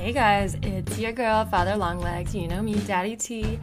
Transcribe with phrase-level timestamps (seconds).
[0.00, 2.34] Hey guys, it's your girl, Father Longlegs.
[2.34, 3.60] You know me, Daddy T.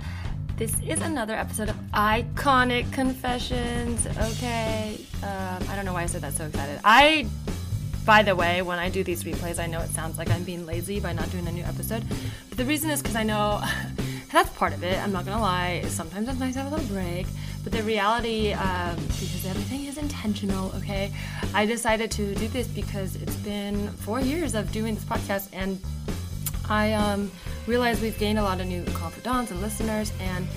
[0.55, 4.05] This is another episode of Iconic Confessions.
[4.05, 6.79] Okay, um, I don't know why I said that so excited.
[6.83, 7.27] I,
[8.05, 10.67] by the way, when I do these replays, I know it sounds like I'm being
[10.67, 12.03] lazy by not doing a new episode.
[12.49, 13.59] But the reason is because I know
[14.31, 14.95] that's part of it.
[14.99, 15.81] I'm not gonna lie.
[15.87, 17.25] Sometimes it's nice to have a little break.
[17.63, 21.11] But the reality, um, because everything is intentional, okay,
[21.55, 25.81] I decided to do this because it's been four years of doing this podcast and
[26.69, 27.31] I um,
[27.65, 30.47] realized we've gained a lot of new confidants and listeners, and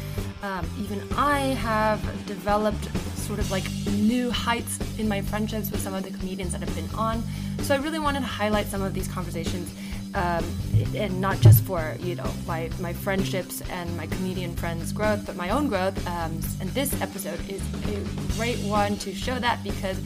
[0.42, 2.84] um, even I have developed
[3.16, 6.74] sort of like new heights in my friendships with some of the comedians that have
[6.74, 7.22] been on.
[7.60, 9.72] So I really wanted to highlight some of these conversations
[10.14, 10.44] um,
[10.96, 15.36] and not just for you know my my friendships and my comedian friends' growth, but
[15.36, 15.96] my own growth.
[16.06, 20.00] Um, and this episode is a great one to show that because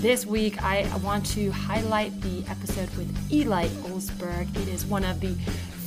[0.00, 4.48] this week I want to highlight the episode with Eli Olsberg.
[4.56, 5.34] It is one of the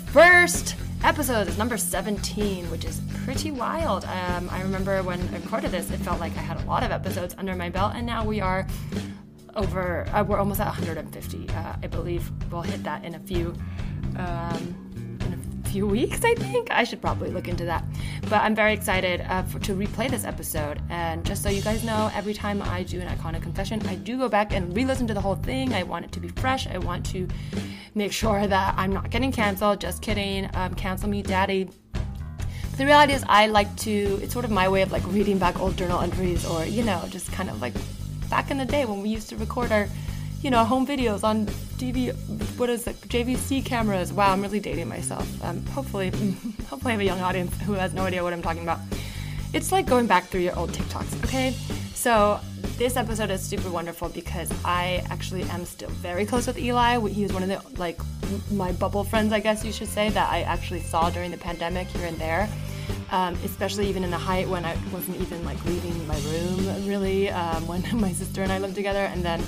[0.08, 1.58] first episodes.
[1.58, 4.04] Number 17, which is pretty wild.
[4.06, 6.92] Um, I remember when I recorded this, it felt like I had a lot of
[6.92, 8.68] episodes under my belt, and now we are
[9.56, 13.54] over uh, we're almost at 150 uh, i believe we'll hit that in a few
[14.18, 14.91] um,
[15.72, 16.70] few weeks i think.
[16.70, 17.84] I should probably look into that.
[18.24, 20.82] But i'm very excited uh, for, to replay this episode.
[20.90, 24.18] And just so you guys know every time i do an iconic confession i do
[24.18, 25.74] go back and re-listen to the whole thing.
[25.74, 26.68] I want it to be fresh.
[26.68, 27.28] I want to
[27.96, 29.80] make sure that i'm not getting canceled.
[29.80, 30.50] Just kidding.
[30.56, 31.70] Um, cancel me daddy.
[32.78, 35.60] The reality is i like to it's sort of my way of like reading back
[35.60, 37.74] old journal entries or you know just kind of like
[38.30, 39.88] back in the day when we used to record our,
[40.42, 41.46] you know, home videos on
[41.78, 42.14] DV,
[42.58, 44.12] what is it, JVC cameras.
[44.12, 45.28] Wow, I'm really dating myself.
[45.44, 46.10] Um, hopefully,
[46.70, 48.80] hopefully I have a young audience who has no idea what I'm talking about.
[49.54, 51.52] It's like going back through your old TikToks, okay?
[51.94, 52.40] So
[52.78, 57.00] this episode is super wonderful because I actually am still very close with Eli.
[57.10, 58.00] He was one of the like
[58.52, 61.88] my bubble friends, I guess you should say, that I actually saw during the pandemic
[61.88, 62.50] here and there
[63.12, 67.30] um, especially even in the height when I wasn't even like leaving my room really,
[67.30, 69.06] um, when my sister and I lived together.
[69.06, 69.44] And then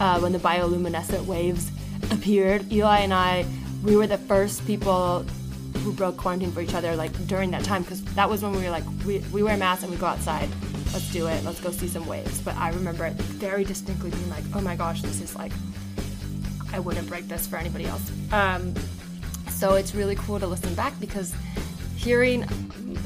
[0.00, 1.70] uh, when the bioluminescent waves
[2.10, 3.46] appeared, Eli and I,
[3.82, 5.24] we were the first people
[5.78, 8.64] who broke quarantine for each other like during that time because that was when we
[8.64, 10.48] were like, we, we wear masks and we go outside.
[10.92, 11.44] Let's do it.
[11.44, 12.40] Let's go see some waves.
[12.40, 15.52] But I remember it very distinctly being like, oh my gosh, this is like,
[16.72, 18.10] I wouldn't break this for anybody else.
[18.32, 18.74] Um,
[19.50, 21.34] so it's really cool to listen back because
[21.96, 22.44] hearing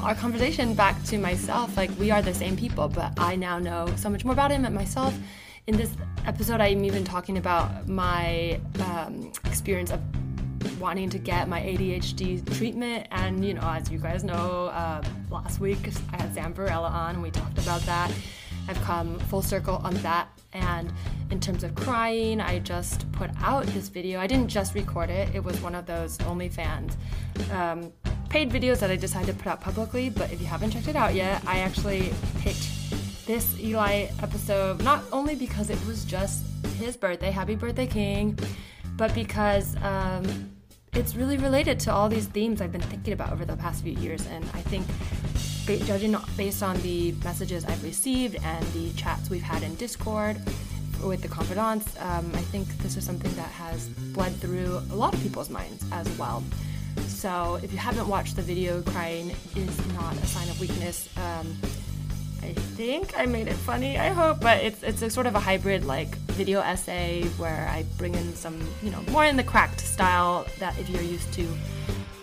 [0.01, 1.75] our conversation back to myself.
[1.77, 4.65] Like, we are the same people, but I now know so much more about him
[4.65, 5.13] and myself.
[5.67, 5.91] In this
[6.25, 10.01] episode, I'm even talking about my um, experience of
[10.81, 13.07] wanting to get my ADHD treatment.
[13.11, 15.77] And, you know, as you guys know, uh, last week
[16.13, 18.11] I had Sam Varela on and we talked about that.
[18.67, 20.29] I've come full circle on that.
[20.53, 20.91] And
[21.29, 24.19] in terms of crying, I just put out this video.
[24.19, 26.95] I didn't just record it, it was one of those OnlyFans
[27.51, 27.93] um,
[28.29, 30.95] paid videos that I decided to put out publicly, but if you haven't checked it
[30.95, 32.80] out yet, I actually picked
[33.25, 36.43] this Eli episode not only because it was just
[36.77, 38.37] his birthday, happy birthday, King,
[38.97, 40.51] but because um,
[40.93, 43.93] it's really related to all these themes I've been thinking about over the past few
[43.93, 44.25] years.
[44.27, 44.85] And I think,
[45.85, 50.37] judging based on the messages I've received and the chats we've had in Discord
[51.03, 55.13] with the confidants, um, I think this is something that has bled through a lot
[55.13, 56.43] of people's minds as well.
[57.07, 61.07] So if you haven't watched the video, crying is not a sign of weakness.
[61.17, 61.57] Um,
[62.43, 63.97] I think I made it funny.
[63.97, 67.85] I hope, but it's it's a sort of a hybrid like video essay where I
[67.97, 71.47] bring in some you know more in the cracked style that if you're used to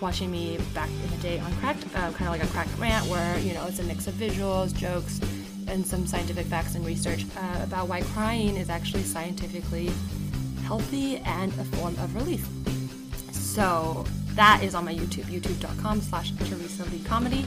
[0.00, 3.06] watching me back in the day on cracked, uh, kind of like a cracked rant
[3.06, 5.20] where you know it's a mix of visuals, jokes,
[5.68, 9.90] and some scientific facts and research uh, about why crying is actually scientifically
[10.64, 12.46] healthy and a form of relief.
[13.32, 14.04] So
[14.34, 17.44] that is on my YouTube, youtube.com slash Teresa Lee Comedy.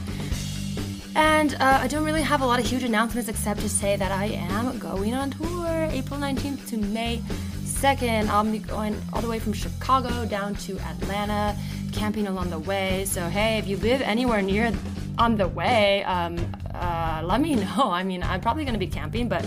[1.14, 4.10] And uh, I don't really have a lot of huge announcements except to say that
[4.10, 7.18] I am going on tour April 19th to May
[7.64, 8.28] 2nd.
[8.28, 11.56] I'll be going all the way from Chicago down to Atlanta,
[11.92, 13.04] camping along the way.
[13.04, 14.72] So, hey, if you live anywhere near
[15.18, 16.38] on the way, um,
[16.74, 17.90] uh, let me know.
[17.90, 19.46] I mean, I'm probably going to be camping, but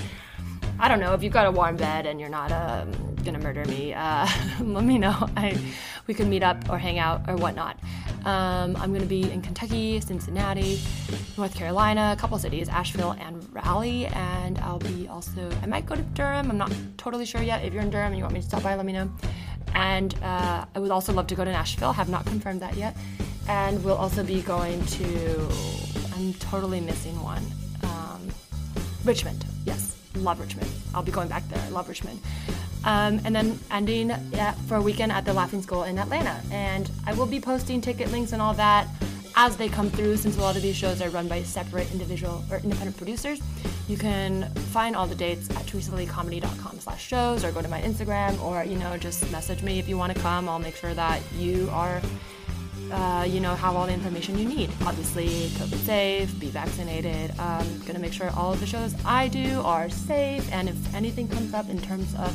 [0.77, 1.13] I don't know.
[1.13, 2.91] If you've got a warm bed and you're not um,
[3.23, 4.27] gonna murder me, uh,
[4.59, 5.29] let me know.
[5.37, 5.57] I,
[6.05, 7.79] we could meet up or hang out or whatnot.
[8.25, 10.79] Um, I'm gonna be in Kentucky, Cincinnati,
[11.37, 15.49] North Carolina, a couple cities, Asheville and Raleigh, and I'll be also.
[15.61, 16.49] I might go to Durham.
[16.49, 17.63] I'm not totally sure yet.
[17.63, 19.11] If you're in Durham and you want me to stop by, let me know.
[19.75, 21.93] And uh, I would also love to go to Nashville.
[21.93, 22.95] Have not confirmed that yet.
[23.47, 25.49] And we'll also be going to.
[26.15, 27.45] I'm totally missing one.
[27.83, 28.27] Um,
[29.03, 29.45] Richmond.
[29.65, 30.71] Yes, love Richmond.
[30.95, 31.61] I'll be going back there.
[31.61, 32.19] I love Richmond.
[32.85, 36.39] Um, and then ending yeah, for a weekend at the Laughing Skull in Atlanta.
[36.51, 38.87] And I will be posting ticket links and all that
[39.35, 42.43] as they come through since a lot of these shows are run by separate individual
[42.49, 43.41] or independent producers.
[43.87, 48.41] You can find all the dates at teresaleecomedy.com slash shows or go to my Instagram
[48.41, 50.47] or, you know, just message me if you want to come.
[50.47, 52.01] I'll make sure that you are
[52.91, 54.69] uh, you know, have all the information you need.
[54.85, 57.31] Obviously, COVID safe, be vaccinated.
[57.39, 61.27] Um, gonna make sure all of the shows I do are safe, and if anything
[61.27, 62.33] comes up in terms of,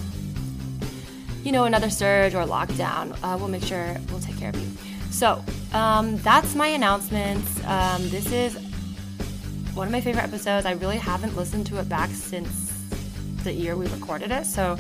[1.43, 4.69] you know, another surge or lockdown, uh, we'll make sure we'll take care of you.
[5.11, 5.43] So
[5.73, 7.65] um, that's my announcements.
[7.65, 8.55] Um, this is
[9.75, 10.67] one of my favorite episodes.
[10.67, 12.73] I really haven't listened to it back since
[13.43, 14.77] the year we recorded it, so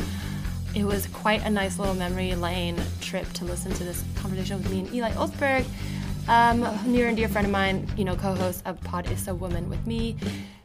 [0.74, 4.70] it was quite a nice little memory lane trip to listen to this conversation with
[4.70, 5.64] me and Eli Olsberg,
[6.28, 6.60] um,
[6.90, 9.84] near and dear friend of mine, you know, co-host of Pod Is a Woman with
[9.86, 10.16] me.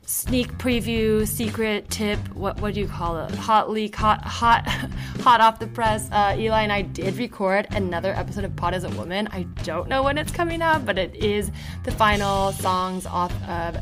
[0.07, 3.31] Sneak preview, secret tip, what what do you call it?
[3.33, 4.67] Hot leak, hot hot
[5.21, 6.07] hot off the press.
[6.11, 9.27] Uh, Eli and I did record another episode of Pod as a Woman.
[9.31, 11.49] I don't know when it's coming out, but it is
[11.83, 13.77] the final songs off of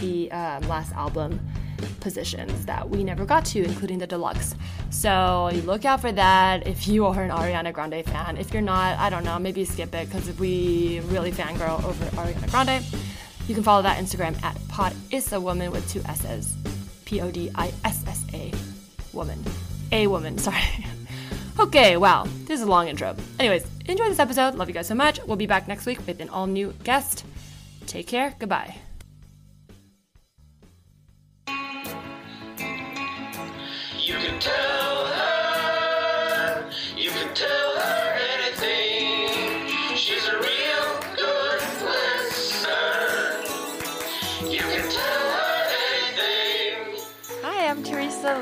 [0.00, 1.38] the um, last album
[2.00, 4.54] positions that we never got to, including the deluxe.
[4.88, 8.36] So you look out for that if you are an Ariana Grande fan.
[8.36, 12.50] If you're not, I don't know, maybe skip it because we really fangirl over Ariana
[12.50, 12.84] Grande,
[13.52, 16.56] you can follow that Instagram at Pod a Woman with two S's.
[17.04, 18.50] P O D I S S A
[19.12, 19.44] woman.
[19.92, 20.56] A woman, sorry.
[21.60, 23.14] okay, wow, this is a long intro.
[23.38, 24.54] Anyways, enjoy this episode.
[24.54, 25.20] Love you guys so much.
[25.26, 27.26] We'll be back next week with an all new guest.
[27.86, 28.34] Take care.
[28.38, 28.74] Goodbye.
[33.98, 34.71] You can tell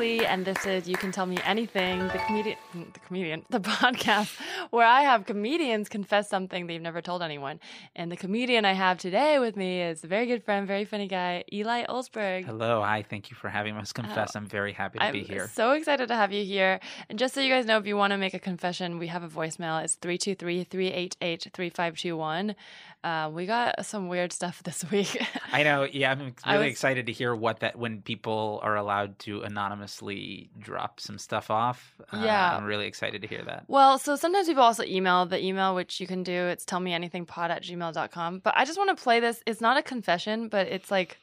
[0.00, 4.34] And this is You Can Tell Me Anything, the comedian, the comedian, the podcast
[4.70, 7.60] where I have comedians confess something they've never told anyone.
[7.94, 11.06] And the comedian I have today with me is a very good friend, very funny
[11.06, 12.46] guy, Eli Olsberg.
[12.46, 13.04] Hello, hi.
[13.10, 14.34] Thank you for having us oh, confess.
[14.34, 15.50] I'm very happy to I'm be here.
[15.52, 16.80] so excited to have you here.
[17.10, 19.22] And just so you guys know, if you want to make a confession, we have
[19.22, 19.84] a voicemail.
[19.84, 22.56] It's 323 388 3521.
[23.02, 25.16] Uh, We got some weird stuff this week.
[25.52, 25.84] I know.
[25.90, 30.50] Yeah, I'm really was- excited to hear what that when people are allowed to anonymously
[30.58, 31.94] drop some stuff off.
[32.12, 32.56] Uh, Yeah.
[32.56, 33.64] I'm really excited to hear that.
[33.68, 36.32] Well, so sometimes people also email the email, which you can do.
[36.32, 38.38] It's tellmeanythingpod at gmail.com.
[38.40, 39.42] But I just want to play this.
[39.46, 41.18] It's not a confession, but it's like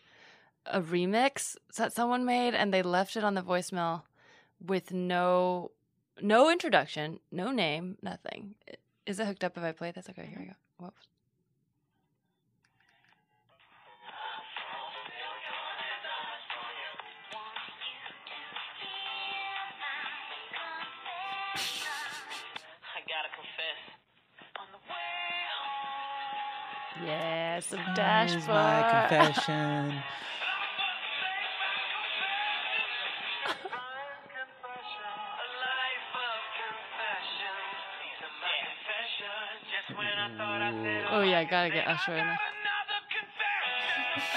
[0.65, 4.01] a remix that someone made and they left it on the voicemail
[4.59, 5.71] with no
[6.19, 8.55] no introduction, no name, nothing.
[9.05, 10.09] Is it hooked up if I play this?
[10.09, 10.53] Okay, here we go.
[10.79, 11.07] Whoops.
[27.01, 29.93] Of confession.
[38.01, 39.61] These are my confessions.
[39.69, 42.39] Just when I thought I said Oh yeah, I gotta get Usher in there.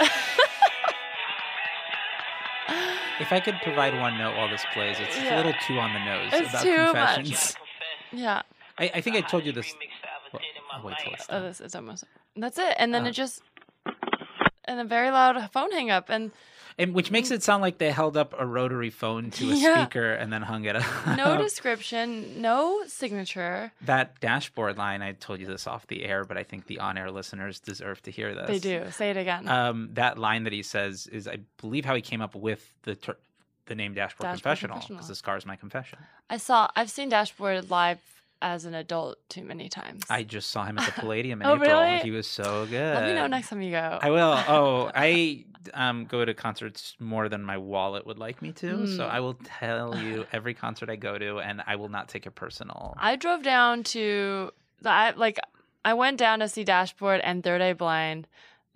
[3.21, 5.35] If I could provide one note while this plays, it's Yeah.
[5.35, 7.15] a little too on the nose It's about too much.
[7.17, 7.55] confessions.
[8.13, 8.41] Yeah.
[8.79, 9.75] I, I think I told you this.
[10.33, 12.05] Well, did in my I'll wait till it's Oh, this is almost.
[12.41, 12.75] That's it.
[12.79, 13.43] And then Uh, it just.
[14.65, 16.11] And a very loud phone hang up.
[16.11, 16.31] And
[16.79, 19.83] And which makes it sound like they held up a rotary phone to a Yeah.
[19.85, 20.85] speaker and then hung it up.
[21.17, 23.73] no description, no signature.
[23.83, 27.11] that dashboard line, I told you this off the air, but I think the on-air
[27.11, 28.47] listeners deserve to hear this.
[28.47, 28.91] They do.
[28.93, 29.49] Say it again.
[29.49, 32.95] Um, that line that he says is, I believe, how he came up with the
[32.95, 33.17] ter-
[33.67, 34.99] the name Dashboard, Dashboard Confessional Confessional.
[34.99, 35.99] because this car is my confession.
[36.29, 36.69] I saw.
[36.77, 37.99] I've seen Dashboard live
[38.43, 40.03] as an adult too many times.
[40.09, 41.81] I just saw him at the Palladium in Oh, April.
[41.83, 41.99] really?
[41.99, 42.95] He was so good.
[42.95, 43.99] Let me know next time you go.
[44.01, 44.33] I will.
[44.49, 45.45] Oh, I
[45.75, 48.87] um, go to concerts more than my wallet would like me to.
[48.87, 49.11] So Mm.
[49.11, 52.35] I will tell you every concert I go to, and I will not take it
[52.35, 52.95] personal.
[52.99, 55.39] I drove down to the I, like
[55.85, 58.27] I went down to see Dashboard and Third Eye Blind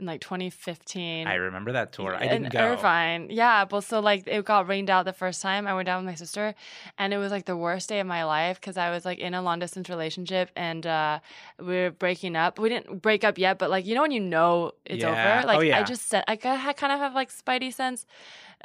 [0.05, 1.27] in like 2015.
[1.27, 2.15] I remember that tour.
[2.15, 2.59] I in didn't go.
[2.61, 3.29] Irvine.
[3.31, 5.67] Yeah, but so like it got rained out the first time.
[5.67, 6.55] I went down with my sister,
[6.99, 9.35] and it was like the worst day of my life because I was like in
[9.35, 11.21] a long distance relationship and uh,
[11.59, 12.59] we were breaking up.
[12.59, 15.11] We didn't break up yet, but like you know when you know it's Yeah.
[15.39, 15.47] over.
[15.47, 15.79] Like Oh, yeah.
[15.81, 18.07] I just said I kind of kind of have like spidey sense.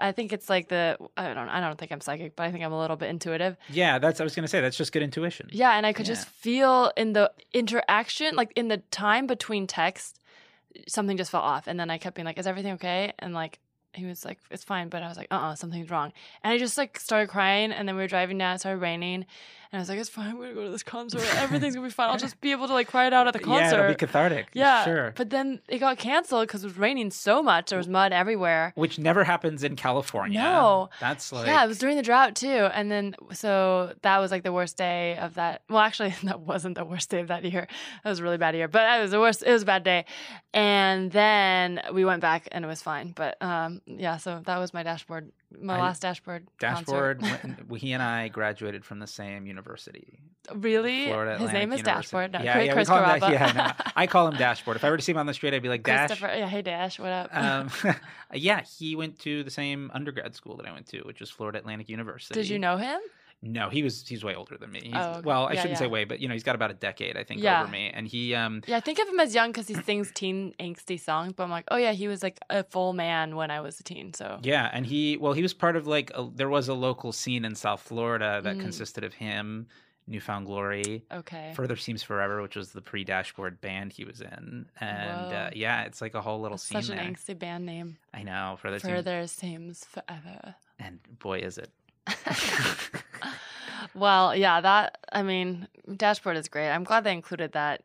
[0.01, 2.63] I think it's like the I don't I don't think I'm psychic, but I think
[2.63, 3.57] I'm a little bit intuitive.
[3.69, 4.21] Yeah, that's.
[4.21, 5.49] I was gonna say that's just good intuition.
[5.51, 6.13] Yeah, and I could Yeah.
[6.15, 10.18] just feel in the interaction, like in the time between text,
[10.87, 11.67] something just fell off.
[11.67, 13.59] And then I kept being like, "Is everything okay?" And like
[13.93, 16.57] he was like, "It's fine," but I was like, "Uh, uh something's wrong." And I
[16.57, 18.55] just like started crying, and then we were driving down.
[18.55, 19.25] It started raining,
[19.71, 20.37] and I was like, "It's fine.
[20.37, 21.21] We're gonna go to this concert.
[21.35, 22.09] Everything's gonna be fine.
[22.09, 23.95] I'll just be able to like cry it out at the concert." Yeah, it'll be
[23.95, 24.47] cathartic.
[24.53, 25.13] Yeah, sure.
[25.15, 27.69] But then it got canceled because it was raining so much.
[27.69, 28.73] There was mud everywhere.
[28.75, 30.39] Which never happens in California.
[30.39, 30.89] No.
[30.99, 32.47] that's like yeah, it was during the drought too.
[32.47, 35.61] And then so that was like the worst day of that.
[35.69, 37.67] Well, actually, that wasn't the worst day of that year.
[38.03, 39.43] That was a really bad year, but it was the worst.
[39.45, 40.05] It was a bad day.
[40.53, 43.11] And then we went back and it was fine.
[43.15, 46.47] But um, yeah, so that was my dashboard, my I- last dashboard.
[46.59, 47.19] concert.
[47.19, 47.63] dashboard.
[47.67, 49.58] when- he and I graduated from the same university.
[50.53, 51.05] Really?
[51.05, 52.07] Florida His Atlantic name is University.
[52.07, 52.31] Dashboard.
[52.33, 53.33] No, Yeah, Chris yeah, we call him.
[53.33, 54.77] Yeah, no, I call him Dashboard.
[54.77, 56.21] If I were to see him on the street, I'd be like Dash.
[56.21, 57.29] Yeah, hey Dash, what up?
[57.31, 57.69] Um,
[58.33, 61.59] yeah, he went to the same undergrad school that I went to, which was Florida
[61.59, 62.33] Atlantic University.
[62.33, 62.99] Did you know him?
[63.41, 64.81] No, he was he's way older than me.
[64.83, 65.21] He's, Oh.
[65.23, 67.23] Well, I Yeah, shouldn't say way, but you know, he's got about a decade, I
[67.23, 67.61] think, Yeah.
[67.61, 67.89] over me.
[67.93, 70.99] And he um Yeah, I think of him as young because he sings teen angsty
[70.99, 71.31] songs.
[71.33, 73.83] But I'm like, oh yeah, he was like a full man when I was a
[73.83, 74.13] teen.
[74.13, 77.13] So yeah, and he well, he was part of like a, there was a local
[77.13, 78.61] scene in South Florida that Mm.
[78.61, 79.67] consisted of him,
[80.05, 81.53] New Found Glory, okay.
[81.55, 86.01] Further Seems Forever, which was the pre-dashboard band he was in, and uh, yeah, it's
[86.01, 87.05] like a whole little That's scene such there.
[87.05, 87.97] an angsty band name.
[88.13, 90.55] I know, Further Seems, Further seems forever.
[90.79, 91.69] and boy, is it.
[93.95, 96.69] well, yeah, that I mean, dashboard is great.
[96.69, 97.83] I'm glad they included that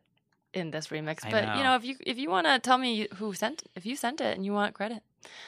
[0.53, 1.25] in this remix.
[1.25, 1.55] I But know.
[1.55, 4.21] you know, if you if you want to tell me who sent if you sent
[4.21, 5.03] it and you want credit,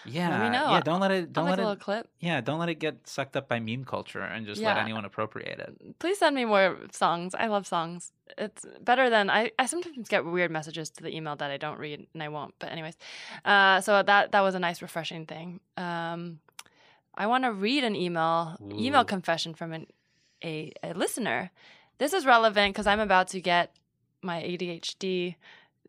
[0.05, 0.71] Yeah, Let me know.
[0.71, 0.81] yeah.
[0.81, 1.21] Don't let it.
[1.21, 1.65] I'll Don't make let a it.
[1.65, 2.09] little clip.
[2.19, 5.59] Yeah, don't let it get sucked up by meme culture and just let anyone appropriate
[5.59, 5.99] it.
[5.99, 7.35] Please send me more songs.
[7.35, 8.11] I love songs.
[8.37, 11.79] It's better than I, I sometimes get weird messages to the email that I don't
[11.79, 12.53] read and I won't.
[12.59, 12.97] But anyways,
[13.45, 15.61] uh, so that that was a nice refreshing thing.
[15.77, 16.39] Um,
[17.17, 19.87] I want to read an email email confession from an,
[20.43, 21.51] a a listener.
[21.97, 23.75] This is relevant because I'm about to get
[24.21, 25.35] my ADHD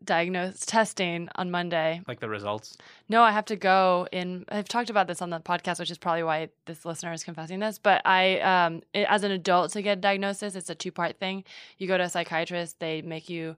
[0.03, 2.01] diagnosed testing on Monday.
[2.07, 2.77] Like the results.
[3.07, 4.45] No, I have to go in.
[4.49, 7.59] I've talked about this on the podcast, which is probably why this listener is confessing
[7.59, 7.77] this.
[7.77, 11.17] But I, um, it, as an adult to get a diagnosis, it's a two part
[11.19, 11.43] thing.
[11.77, 13.55] You go to a psychiatrist, they make you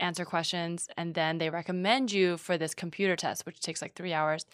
[0.00, 4.12] answer questions, and then they recommend you for this computer test, which takes like three
[4.12, 4.46] hours.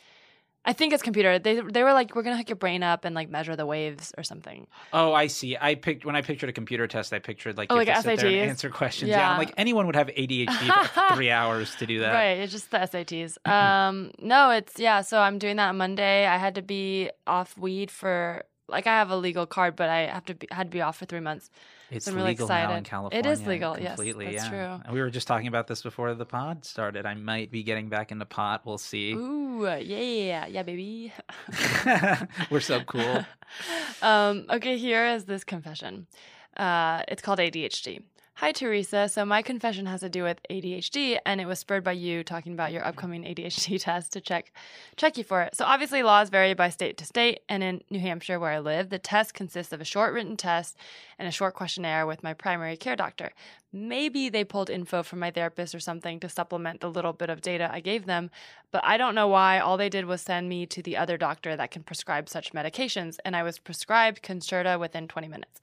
[0.68, 1.38] I think it's computer.
[1.38, 4.12] They they were like, we're gonna hook your brain up and like measure the waves
[4.18, 4.66] or something.
[4.92, 5.56] Oh, I see.
[5.58, 7.14] I picked when I pictured a computer test.
[7.14, 9.08] I pictured like Oh, you like have to sit there and answer questions.
[9.08, 9.30] Yeah.
[9.30, 12.12] I'm like anyone would have ADHD for three hours to do that.
[12.12, 13.38] Right, it's just the SATs.
[13.48, 15.00] Um, no, it's yeah.
[15.00, 16.26] So I'm doing that on Monday.
[16.26, 20.06] I had to be off weed for like I have a legal card, but I
[20.06, 21.50] have to be, had to be off for three months.
[21.90, 22.84] It's I'm really legal now in excited.
[22.84, 23.18] California.
[23.18, 24.26] It is legal, yes, completely.
[24.26, 24.50] that's yeah.
[24.50, 24.82] true.
[24.84, 27.06] And we were just talking about this before the pod started.
[27.06, 28.62] I might be getting back into pot.
[28.66, 29.12] We'll see.
[29.12, 31.12] Ooh, yeah, yeah, baby.
[32.50, 33.24] we're so cool.
[34.02, 36.06] um, okay, here is this confession.
[36.56, 38.02] Uh, it's called ADHD.
[38.40, 39.08] Hi, Teresa.
[39.08, 42.52] So, my confession has to do with ADHD, and it was spurred by you talking
[42.52, 44.52] about your upcoming ADHD test to check
[44.94, 45.56] check you for it.
[45.56, 48.90] So, obviously, laws vary by state to state, and in New Hampshire, where I live,
[48.90, 50.76] the test consists of a short written test
[51.18, 53.32] and a short questionnaire with my primary care doctor.
[53.72, 57.40] Maybe they pulled info from my therapist or something to supplement the little bit of
[57.40, 58.30] data I gave them,
[58.70, 59.58] but I don't know why.
[59.58, 63.16] All they did was send me to the other doctor that can prescribe such medications,
[63.24, 65.60] and I was prescribed Concerta within 20 minutes.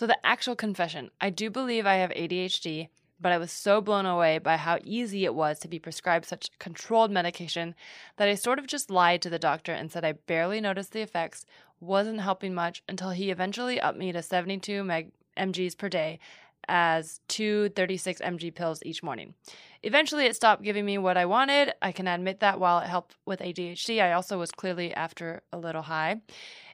[0.00, 2.88] So, the actual confession I do believe I have ADHD,
[3.20, 6.58] but I was so blown away by how easy it was to be prescribed such
[6.58, 7.74] controlled medication
[8.16, 11.02] that I sort of just lied to the doctor and said I barely noticed the
[11.02, 11.44] effects,
[11.80, 16.18] wasn't helping much until he eventually upped me to 72 meg- mgs per day
[16.66, 19.34] as two 36 mg pills each morning.
[19.82, 21.74] Eventually, it stopped giving me what I wanted.
[21.82, 25.58] I can admit that while it helped with ADHD, I also was clearly after a
[25.58, 26.20] little high.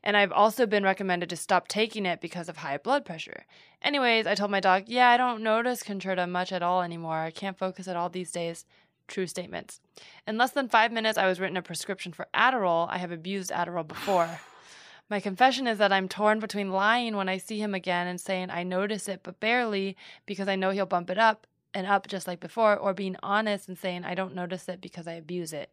[0.07, 3.45] And I've also been recommended to stop taking it because of high blood pressure.
[3.83, 7.17] Anyways, I told my doc, yeah, I don't notice Concerta much at all anymore.
[7.17, 8.65] I can't focus at all these days.
[9.09, 9.81] True statements.
[10.25, 12.87] In less than five minutes, I was written a prescription for Adderall.
[12.89, 14.39] I have abused Adderall before.
[15.11, 18.51] My confession is that I'm torn between lying when I see him again and saying
[18.51, 22.27] I notice it but barely because I know he'll bump it up and up just
[22.27, 25.71] like before, or being honest and saying I don't notice it because I abuse it,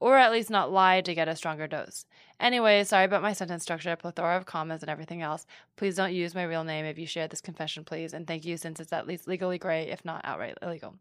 [0.00, 2.06] or at least not lie to get a stronger dose.
[2.40, 5.46] Anyway, sorry about my sentence structure, plethora of commas and everything else.
[5.76, 8.56] Please don't use my real name if you share this confession, please, and thank you
[8.56, 10.96] since it's at least legally gray, if not outright illegal.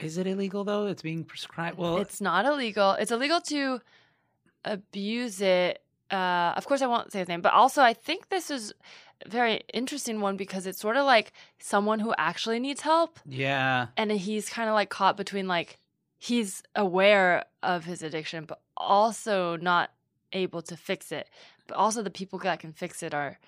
[0.00, 0.86] Is it illegal though?
[0.86, 1.78] It's being prescribed.
[1.78, 2.94] Well, It's not illegal.
[2.94, 3.80] It's illegal to
[4.64, 5.80] abuse it.
[6.10, 8.74] Uh, of course, I won't say his name, but also I think this is a
[9.26, 13.86] very interesting one because it's sort of like someone who actually needs help, yeah.
[13.96, 15.78] and he's kind of like caught between like
[16.18, 19.90] he's aware of his addiction, but also not
[20.32, 21.28] able to fix it.
[21.66, 23.38] But also, the people that can fix it are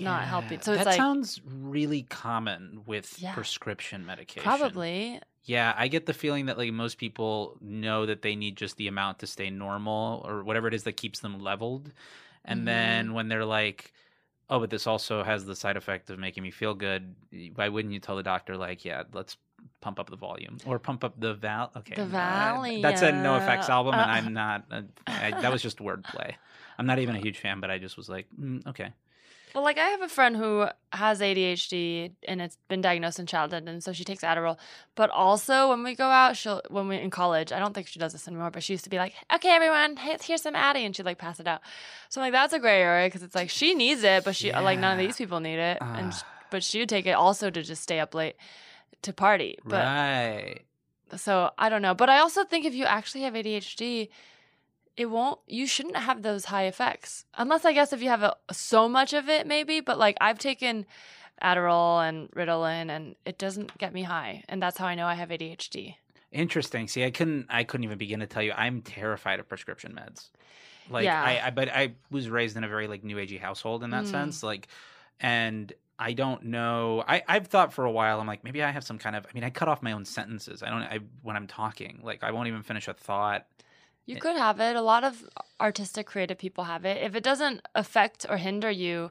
[0.00, 0.60] not helping.
[0.60, 3.34] So it's that like- sounds really common with Yeah.
[3.34, 4.42] prescription medication.
[4.42, 5.20] probably.
[5.44, 8.86] Yeah, I get the feeling that like most people know that they need just the
[8.88, 11.90] amount to stay normal or whatever it is that keeps them leveled.
[12.44, 12.64] And Mhm.
[12.66, 13.92] then when they're like,
[14.50, 17.14] "Oh, but this also has the side effect of making me feel good,"
[17.54, 19.36] why wouldn't you tell the doctor like, "Yeah, let's
[19.80, 22.06] pump up the volume or pump up the val?" Okay, The uh,
[22.82, 24.14] That's a NOFX album, and Uh.
[24.14, 24.64] I'm not.
[24.70, 26.34] Uh, I, that was just wordplay.
[26.78, 28.92] I'm not even a huge fan, but I just was like, mm, okay.
[29.54, 33.68] Well, like I have a friend who has ADHD and it's been diagnosed in childhood,
[33.68, 34.56] and so she takes Adderall.
[34.94, 37.98] But also, when we go out, she'll when we in college, I don't think she
[37.98, 38.50] does this anymore.
[38.50, 41.40] But she used to be like, "Okay, everyone, here's some Addy," and she'd like pass
[41.40, 41.60] it out.
[42.08, 44.52] So I'm like, that's a gray area because it's like she needs it, but she
[44.52, 46.26] like none of these people need it, and Ah.
[46.50, 48.36] but she would take it also to just stay up late
[49.02, 49.58] to party.
[49.64, 50.60] But right.
[51.16, 51.94] so I don't know.
[51.94, 54.08] But I also think if you actually have ADHD,
[54.98, 55.38] it won't.
[55.46, 59.14] You shouldn't have those high effects, unless I guess if you have a, so much
[59.14, 59.80] of it, maybe.
[59.80, 60.84] But like I've taken
[61.42, 65.14] Adderall and Ritalin, and it doesn't get me high, and that's how I know I
[65.14, 65.94] have ADHD.
[66.32, 66.88] Interesting.
[66.88, 67.46] See, I couldn't.
[67.48, 68.52] I couldn't even begin to tell you.
[68.52, 70.30] I'm terrified of prescription meds.
[70.90, 71.22] Like, Yeah.
[71.22, 74.04] I, I, but I was raised in a very like new agey household in that
[74.04, 74.10] Mm.
[74.10, 74.42] sense.
[74.42, 74.68] Like,
[75.20, 77.04] and I don't know.
[77.06, 78.20] I, I've thought for a while.
[78.20, 79.26] I'm like, maybe I have some kind of.
[79.26, 80.62] I mean, I cut off my own sentences.
[80.62, 80.82] I don't.
[80.82, 83.46] I when I'm talking, like, I won't even finish a thought.
[84.08, 84.74] You could have it.
[84.74, 85.28] A lot of
[85.60, 87.02] artistic, creative people have it.
[87.02, 89.10] If it doesn't affect or hinder you,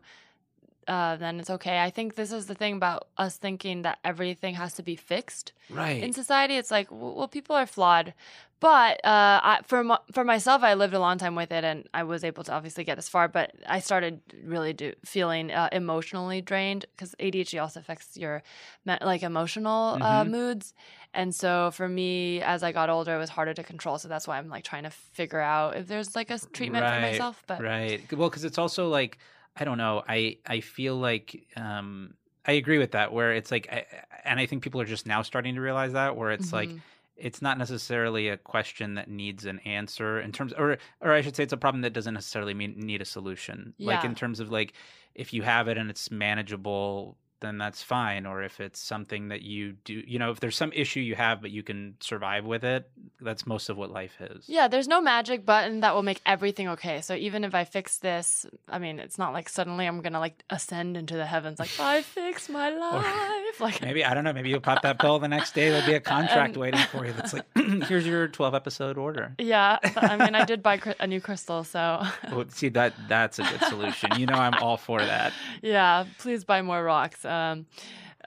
[0.88, 1.80] uh, then it's okay.
[1.80, 5.52] I think this is the thing about us thinking that everything has to be fixed.
[5.70, 6.02] Right.
[6.02, 8.14] in society it's like well people are flawed
[8.62, 12.04] but uh, I, for for myself i lived a long time with it and i
[12.04, 16.42] was able to obviously get this far but i started really do, feeling uh, emotionally
[16.42, 18.44] drained because adhd also affects your
[18.86, 20.30] like emotional uh, Mhm.
[20.32, 20.74] moods
[21.14, 24.26] and so for me as i got older it was harder to control so that's
[24.28, 24.90] why i'm like trying to
[25.20, 28.88] figure out if there's like a treatment for myself but right well because it's also
[28.88, 29.18] like
[29.60, 32.14] i don't know i i feel like um
[32.46, 33.86] i agree with that where it's like I,
[34.24, 36.84] and i think people are just now starting to realize that where it's like Mhm.
[37.16, 41.36] it's not necessarily a question that needs an answer in terms or or i should
[41.36, 44.52] say it's a problem that doesn't necessarily mean, need a solution like in terms of
[44.52, 44.74] like
[45.16, 49.42] if you have it and it's manageable then that's fine or if it's something that
[49.44, 52.64] you do you know if there's some issue you have but you can survive with
[52.64, 52.90] it
[53.22, 56.68] that's most of what life is Yeah, there's no magic button that will make everything
[56.70, 57.02] okay.
[57.02, 60.44] So even if I fix this, I mean, it's not like suddenly I'm gonna like
[60.50, 63.60] ascend into the heavens, like I fixed my life.
[63.60, 64.34] Like Maybe I don't know.
[64.34, 65.70] Maybe you'll pop that pill the next day.
[65.70, 67.14] There'll be a contract And- waiting for you.
[67.14, 67.46] That's like,
[67.88, 69.34] here's your 12 episode order.
[69.40, 73.44] yeah, I mean, I did buy a new crystal, so Well, see that that's a
[73.44, 74.12] good solution.
[74.20, 75.34] You know, I'm all for that.
[75.64, 77.26] yeah, please buy more rocks.
[77.28, 77.66] Um,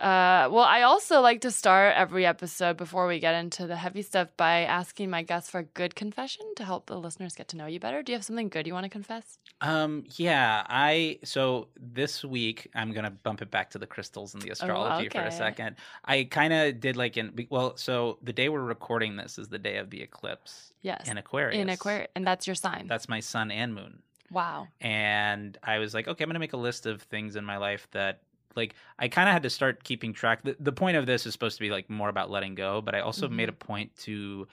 [0.00, 4.00] uh, well, I also like to start every episode before we get into the heavy
[4.00, 7.56] stuff by asking my guests for a good confession to help the listeners get to
[7.58, 8.02] know you better.
[8.02, 9.38] Do you have something good you want to confess?
[9.60, 14.42] Um, yeah, I so this week I'm gonna bump it back to the crystals and
[14.42, 15.28] the astrology for okay.
[15.28, 15.76] a second.
[16.02, 19.58] I kind of did like in well, so the day we're recording this is the
[19.58, 21.60] day of the eclipse Yes, in Aquarius.
[21.60, 22.86] in Aquarius, and that's your sign.
[22.86, 24.02] That's my sun and moon.
[24.30, 24.68] wow.
[24.80, 27.86] and I was like, okay, I'm gonna make a list of things in my life
[27.90, 28.22] that
[28.56, 30.42] like I kind of had to start keeping track.
[30.42, 32.94] The, the point of this is supposed to be like more about letting go, but
[32.94, 33.30] I also Mhm.
[33.30, 34.48] made a point to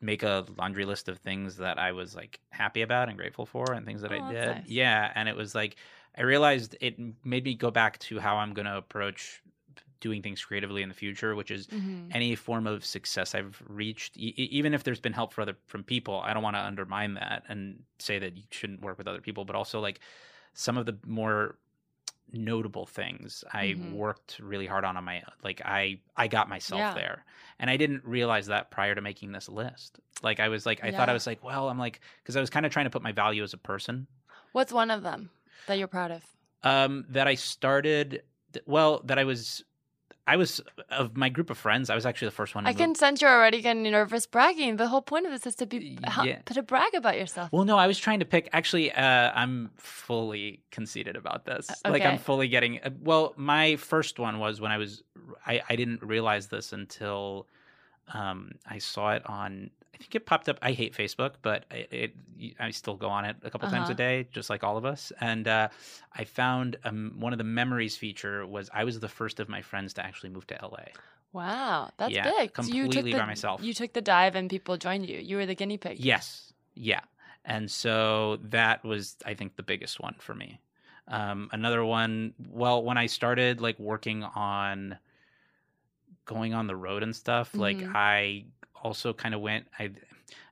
[0.00, 3.72] make a laundry list of things that I was like happy about and grateful for
[3.72, 4.62] and things that Oh, I did.
[4.62, 4.66] nice.
[4.66, 5.76] Yeah, and it was like
[6.16, 9.42] I realized it made me go back to how I'm going to approach
[10.00, 12.14] doing things creatively in the future, which is Mhm.
[12.14, 15.82] any form of success I've reached, e- even if there's been help for other from
[15.84, 19.20] people, I don't want to undermine that and say that you shouldn't work with other
[19.20, 20.00] people, but also like
[20.54, 21.58] some of the more
[22.32, 23.92] notable things I Mhm.
[23.92, 26.94] worked really hard on on my like I I got myself Yeah.
[26.94, 27.24] there,
[27.58, 29.98] and I didn't realize that prior to making this list.
[30.22, 32.50] Like I was like I thought I was like well I'm like because I was
[32.50, 34.06] kind of trying to put my value as a person
[34.52, 35.30] What's one of them
[35.66, 36.24] that you're proud of?
[36.62, 38.22] um that I started
[38.66, 39.62] well that I was
[40.26, 40.60] I was
[40.90, 43.22] of my group of friends I was actually the first one I can move- sense
[43.22, 44.76] you're already getting nervous bragging.
[44.76, 46.40] The whole point of this is to be yeah.
[46.46, 47.52] to brag about yourself.
[47.52, 48.48] Well, no, I was trying to pick.
[48.52, 51.70] Actually, uh, I'm fully conceited about this.
[51.84, 52.80] Like, I'm fully getting.
[52.82, 55.02] Uh, well, my first one was when I was.
[55.46, 57.46] I, I didn't realize this until
[58.12, 59.70] um, I saw it on.
[59.96, 60.58] I think it popped up.
[60.62, 61.88] I hate Facebook, but it,
[62.38, 63.90] it I still go on it a couple times Uh-huh.
[63.90, 65.10] a day, just like all of us.
[65.20, 65.68] And uh,
[66.14, 69.62] I found um, one of the memories feature was I was the first of my
[69.62, 70.88] friends to actually move to LA.
[71.32, 72.52] Wow, that's Yeah, big.
[72.60, 73.62] So you took completely the, by myself.
[73.62, 75.18] You took the dive and people joined you.
[75.18, 75.98] You were the guinea pig.
[76.00, 76.52] Yes.
[76.74, 77.00] Yeah.
[77.44, 80.60] And so that was, I think, the biggest one for me.
[81.08, 84.98] Um, another one, well, when I started like working on
[86.24, 87.94] going on the road and stuff, like Mhm.
[87.94, 88.46] I
[88.86, 89.90] also kind of went, I,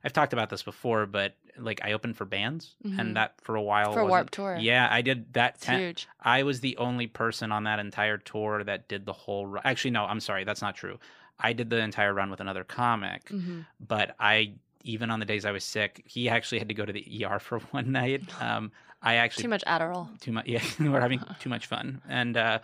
[0.03, 2.99] I've talked about this before, but like I opened for bands, Mhm.
[2.99, 4.57] and that for a while For wasn't- Tour.
[4.59, 5.61] Yeah, I did that.
[5.61, 6.07] Ten- huge.
[6.19, 9.47] I was the only person on that entire tour that did the whole.
[9.47, 9.61] Run.
[9.65, 10.99] Actually, no, I'm sorry, that's not true.
[11.39, 15.45] I did the entire run with another comic, hmm but I even on the days
[15.45, 18.21] I was sick, he actually had to go to the ER for one night.
[18.41, 18.71] Um,
[19.01, 20.19] I actually Too much Adderall.
[20.19, 20.47] too much.
[20.47, 22.59] Yeah, we're having too much fun, and uh,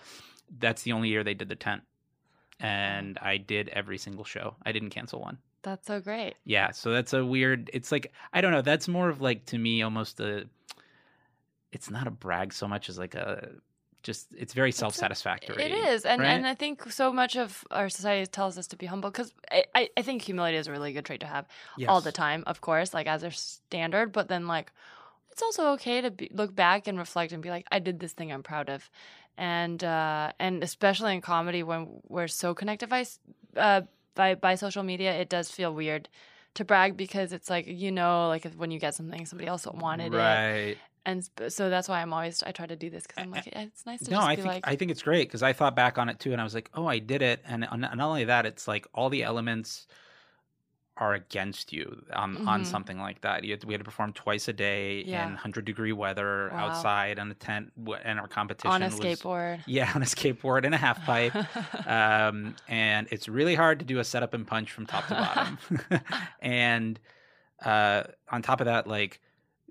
[0.59, 1.83] that's the only year they did the tent.
[2.59, 4.55] And I did every single show.
[4.65, 5.37] I didn't cancel one.
[5.63, 6.35] That's so great.
[6.45, 7.69] Yeah, so that's a weird.
[7.73, 8.61] It's like I don't know.
[8.61, 10.47] That's more of like to me almost a.
[11.71, 13.49] It's not a brag so much as like a,
[14.03, 15.63] just it's very self satisfactory.
[15.63, 16.29] It is, and right?
[16.29, 19.89] and I think so much of our society tells us to be humble because I,
[19.95, 21.47] I think humility is a really good trait to have
[21.87, 24.11] all the time, of course, like as a standard.
[24.11, 24.71] But then like,
[25.31, 28.13] it's also okay to be, look back and reflect and be like, I did this
[28.13, 28.89] thing I'm proud of,
[29.37, 33.05] and uh, and especially in comedy when we're so connected by
[33.55, 33.81] uh,
[34.15, 36.09] by by social media, it does feel weird
[36.53, 39.65] to brag because it's like you know like if, when you get something somebody else
[39.65, 40.77] wanted it.
[41.03, 43.85] And so that's why i'm always i try to do this because i'm like it's
[43.87, 46.09] nice to No, I think like I think it's great because I thought back on
[46.09, 48.67] it too, and I was like, oh, I did it, and not only that, it's
[48.67, 49.87] like all the elements
[51.01, 52.65] are against you on on Mhm.
[52.65, 53.43] something like that.
[53.43, 55.27] Had to, we had to perform twice a day Yeah.
[55.27, 56.67] in hundred degree weather Wow.
[56.67, 57.73] outside on a tent,
[58.05, 61.33] and our competition on a was skateboard yeah on a skateboard and a half pipe.
[61.87, 65.57] um, and it's really hard to do a setup and punch from top to bottom.
[66.41, 66.99] and
[67.65, 69.19] uh, on top of that, like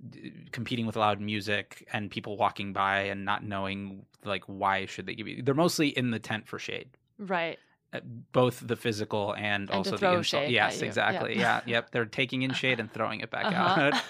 [0.08, 5.06] d- competing with loud music and people walking by and not knowing like why should
[5.06, 5.42] they give you.
[5.42, 6.88] They're mostly in the tent for shade.
[7.18, 7.58] right
[8.32, 10.48] Both the physical and, to also the insult.
[10.48, 11.30] Yes, exactly.
[11.36, 11.40] Yep.
[11.40, 11.90] Yeah, yep.
[11.90, 13.90] They're taking in shade and throwing it back Uh-huh.
[13.92, 14.02] out.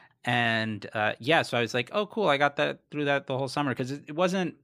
[0.24, 2.28] and uh, yeah, so I was like, oh, cool.
[2.28, 4.54] I got that through that the whole summer because it, it wasn't.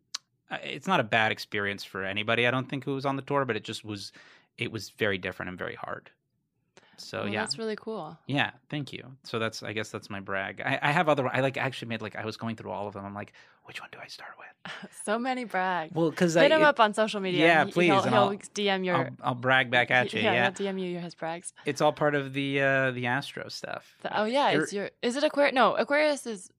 [0.50, 2.46] uh, It's not a bad experience for anybody.
[2.46, 4.12] I don't think who was on the tour, but it just was.
[4.58, 6.11] It was very different and very hard.
[6.98, 8.50] So Well, yeah, that's really cool yeah.
[8.68, 9.16] Thank you.
[9.24, 9.62] So that's.
[9.62, 10.61] I guess that's my brag.
[10.64, 11.26] I, I have other.
[11.26, 13.04] I like actually made like I was going through all of them.
[13.04, 13.32] I'm like,
[13.64, 14.72] which one do I start with?
[15.05, 18.03] so many brags Well, because I hit him up on social media yeah, please, he'll,
[18.03, 20.20] he'll I'll- dm your I'll, I'll brag back at you.
[20.20, 23.48] yeah, Yeah, he'll dm you his brags it's all part of the uh the Astro
[23.48, 23.96] stuff.
[24.03, 26.51] The- oh yeah Er- it's your is it aquarius no aquarius is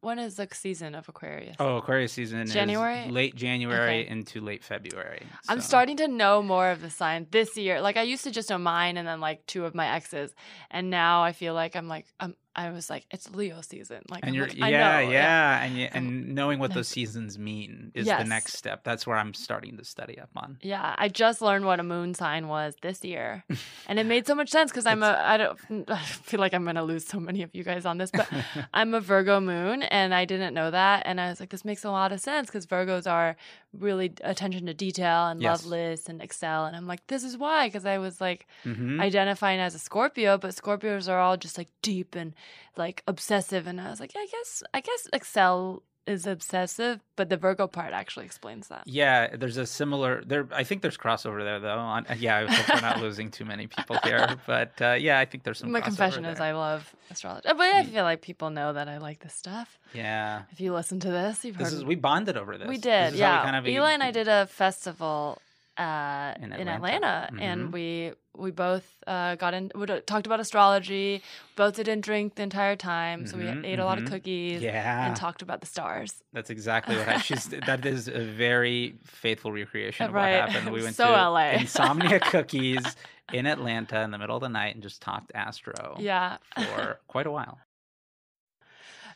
[0.00, 3.08] when is the season of aquarius Oh, Aquarius season January?
[3.10, 4.06] late January Okay.
[4.10, 5.22] into late February.
[5.48, 7.80] I'm starting to know more of the sign this year.
[7.80, 10.34] Like I used to just know mine and then like two of my exes,
[10.70, 12.34] and now I feel like I'm like I'm.
[12.56, 14.02] I was like it's Leo season.
[14.08, 17.38] Like And you're like, yeah, know, yeah, and you, Um, and knowing what those seasons
[17.38, 18.84] mean is the next step.
[18.84, 20.58] That's where I'm starting to study up on.
[20.62, 23.44] Yeah, I just learned what a moon sign was this year,
[23.86, 25.20] and it made so much sense because I'm a.
[25.24, 25.58] I don't.
[25.90, 28.28] I feel like I'm gonna lose so many of you guys on this, but
[28.74, 31.84] I'm a Virgo moon, and I didn't know that, and I was like, this makes
[31.84, 33.36] a lot of sense because Virgos are
[33.72, 35.50] really attention to detail and Yes.
[35.64, 39.00] love lists and excel, and I'm like, this is why because I was like Mhm.
[39.00, 42.34] identifying as a Scorpio, but Scorpios are all just like deep and
[42.76, 47.36] like obsessive, and I was like, I guess I guess excel is obsessive, but the
[47.38, 48.82] Virgo part actually explains that.
[48.84, 50.46] yeah, there's a similar there.
[50.52, 51.78] I think there's crossover there though.
[51.78, 55.24] On, yeah, I hope we're not losing too many people here, but uh, yeah, I
[55.24, 55.72] think there's some.
[55.72, 56.40] My confession is.
[56.40, 59.78] I love astrology, but I feel like people know that I like this stuff.
[59.94, 60.42] yeah.
[60.52, 62.68] If you listen to this, you've This heard is we bonded over this.
[62.68, 63.42] we did, is how we yeah.
[63.44, 65.40] kind of- Eli and I did a festival
[65.78, 66.72] uh, In in Atlanta.
[66.72, 67.40] Atlanta, Mhm.
[67.40, 69.70] and we we both uh, got in.
[69.74, 71.22] We talked about astrology.
[71.56, 74.08] Both didn't drink the entire time, so we Mhm, ate a lot of mhm.
[74.10, 76.22] cookies Yeah, and talked about the stars.
[76.32, 77.46] that's exactly what I, she's.
[77.66, 80.40] That is a very faithful recreation of Right.
[80.40, 80.72] what happened.
[80.72, 81.50] We went So to LA.
[81.60, 82.96] Insomnia Cookies
[83.32, 86.38] in Atlanta in the middle of the night and just talked Astro Yeah.
[86.56, 87.58] for quite a while.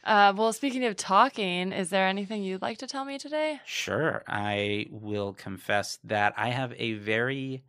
[0.09, 3.61] Uh, well, speaking of talking, is there anything you'd like to tell me today?
[3.67, 4.23] Sure.
[4.27, 7.63] I will confess that I have a very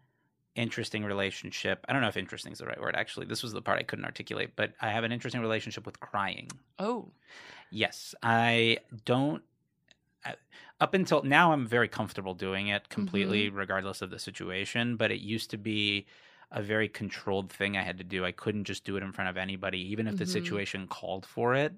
[0.55, 1.85] interesting relationship.
[1.89, 3.25] I don't know if interesting is the right word, actually.
[3.25, 6.49] This was the part I couldn't articulate, but I have an interesting relationship with crying.
[6.79, 7.11] Oh,
[7.71, 8.15] Yes.
[8.23, 9.43] I don't.
[10.25, 10.35] I-
[10.79, 14.95] Up until now, I'm very comfortable doing it completely, regardless of the situation.
[14.95, 16.07] But it used to be
[16.51, 18.23] a very controlled thing I had to do.
[18.25, 20.29] I couldn't just do it in front of anybody, even if the Mhm.
[20.33, 21.73] situation called for it.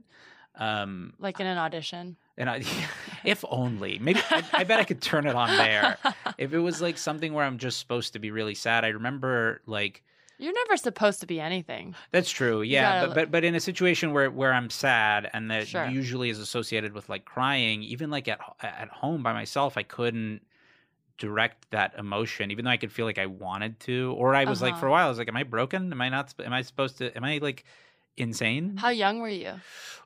[0.55, 2.17] Um, like in an audition.
[2.37, 2.63] and I,
[3.23, 5.97] if only, maybe I, I bet I could turn it on there.
[6.37, 9.61] If it was like something where I'm just supposed to be really sad, I remember
[9.65, 10.03] like
[10.39, 11.93] You're never supposed to be anything.
[12.11, 13.01] that's true, yeah.
[13.01, 15.87] gotta But, but but in a situation where where I'm sad and that Sure.
[15.87, 20.41] usually is associated with like crying, even like at at home by myself, I couldn't
[21.17, 24.13] direct that emotion, even though I could feel like I wanted to.
[24.17, 24.79] Or I was like Uh-huh.
[24.81, 25.91] for a while, I was like, am I broken?
[25.91, 26.33] Am I not?
[26.43, 27.15] Am I supposed to?
[27.15, 27.63] Am I like
[28.17, 28.77] insane?
[28.77, 29.53] How young were you?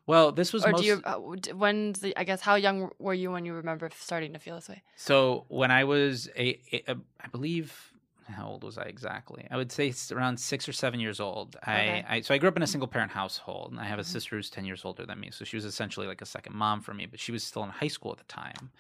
[0.08, 1.02] well, this was or most, do you?
[1.04, 1.52] Uh, d-
[2.00, 2.14] the?
[2.18, 4.84] I guess how young were you when you remember starting to feel this way?
[4.96, 7.92] So when I was a, a, a I believe
[8.28, 9.48] how old was I exactly?
[9.52, 11.56] I would say it's around six or seven years old.
[11.58, 12.04] Okay.
[12.08, 14.04] I, I so I grew up in a single parent household, and I have a
[14.04, 14.06] Mhm.
[14.06, 15.30] sister who's ten years older than me.
[15.32, 17.70] So she was essentially like a second mom for me, but she was still in
[17.70, 18.72] high school at the time,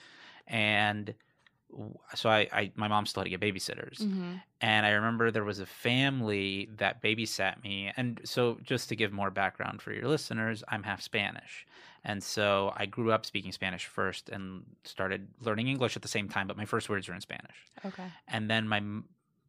[0.47, 1.13] and
[2.15, 4.33] so I, I my mom still had to get babysitters, Mm-hmm.
[4.61, 7.91] and I remember there was a family that babysat me.
[7.97, 11.65] And so, just to give more background for your listeners, I'm half Spanish.
[12.03, 16.29] And so, I grew up speaking Spanish first and started learning English at the same
[16.29, 17.57] time, but my first words were in Spanish.
[17.85, 18.07] Okay.
[18.27, 18.81] And then my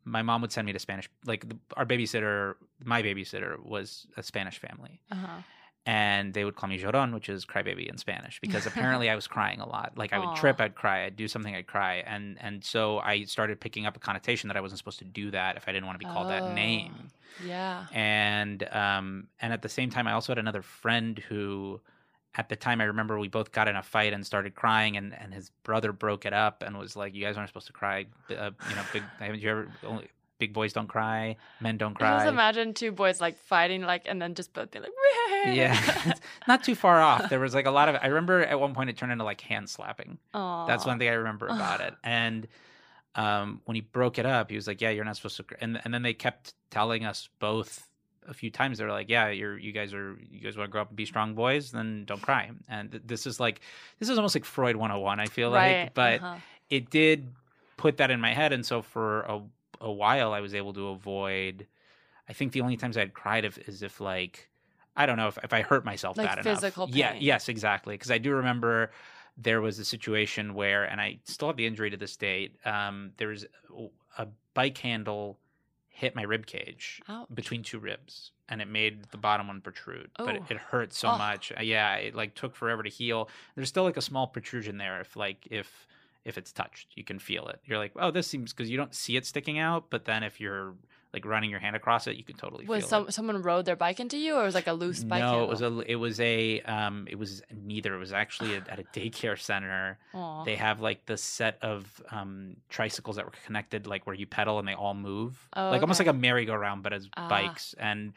[0.04, 1.08] my mom would send me to Spanish.
[1.24, 5.38] Like the, our babysitter, my babysitter was a Spanish family, Uh huh.
[5.86, 9.26] And they would call me llorón, which is crybaby in Spanish, because apparently I was
[9.26, 9.92] crying a lot.
[9.96, 10.34] Like I would Aw.
[10.34, 13.96] trip, I'd cry, I'd do something, I'd cry, and and so I started picking up
[13.96, 16.12] a connotation that I wasn't supposed to do that if I didn't want to be
[16.12, 16.30] called Oh.
[16.30, 17.08] that name.
[17.44, 17.86] Yeah.
[17.92, 21.80] And um and at the same time, I also had another friend who.
[22.38, 25.14] At the time, I remember we both got in a fight and started crying, and,
[25.18, 28.04] and his brother broke it up and was like, "You guys aren't supposed to cry.
[28.28, 29.68] Uh, you know, big, haven't you ever?
[29.82, 31.36] Only, big boys don't cry.
[31.60, 34.70] Men don't I cry." just imagine two boys like fighting, like, and then just both
[34.70, 34.92] being like,
[35.46, 36.14] yeah,
[36.48, 37.28] not too far off.
[37.28, 37.96] There was like a lot of.
[38.02, 40.18] I remember at one point it turned into like hand slapping.
[40.34, 40.66] Aww.
[40.66, 41.94] That's one thing I remember about it.
[42.02, 42.46] And
[43.14, 45.54] um, when he broke it up, he was like, "Yeah, you're not supposed to." cr-"
[45.60, 47.88] And and then they kept telling us both
[48.28, 48.78] a few times.
[48.78, 50.96] They were like, "Yeah, you're you guys are you guys want to grow up and
[50.96, 53.60] be strong boys, then don't cry." And th- this is like
[53.98, 55.20] this is almost like Freud 101.
[55.20, 55.84] I feel right.
[55.84, 56.36] like, but uh-huh.
[56.70, 57.32] it did
[57.76, 59.42] put that in my head, and so for a
[59.80, 61.66] a while, I was able to avoid.
[62.28, 64.48] I think the only times I'd cried if, is if like
[64.96, 66.96] I don't know if, if I hurt myself Like bad physical enough.
[66.96, 67.22] Yeah, pain.
[67.22, 67.94] yes, exactly.
[67.94, 68.90] Because I do remember
[69.36, 72.56] there was a situation where, and I still have the injury to this date.
[72.64, 73.44] Um, there was
[74.18, 75.38] a bike handle
[75.88, 77.26] hit my rib cage Ouch.
[77.34, 80.10] between two ribs, and it made the bottom one protrude.
[80.18, 80.46] But it, Oh.
[80.50, 81.18] it hurt so Oh.
[81.18, 81.52] much.
[81.60, 83.28] Yeah, it like took forever to heal.
[83.54, 85.00] There's still like a small protrusion there.
[85.00, 85.86] If like if
[86.26, 87.60] if it's touched, you can feel it.
[87.64, 90.40] You're like, oh, this seems because you don't see it sticking out, but then if
[90.40, 90.74] you're
[91.14, 93.12] like running your hand across it, you can totally Was feel some it.
[93.14, 95.20] someone rode their bike into you, or was like a loose bike?
[95.22, 97.94] no, it was a it was a um it was neither.
[97.94, 99.98] It was actually at, at a daycare center.
[100.14, 100.44] Aw.
[100.44, 104.58] They have like the set of um tricycles that were connected, like where you pedal
[104.58, 107.28] and they all move, Oh, like almost like a merry-go-round, but as Ah.
[107.28, 107.74] bikes.
[107.78, 108.12] And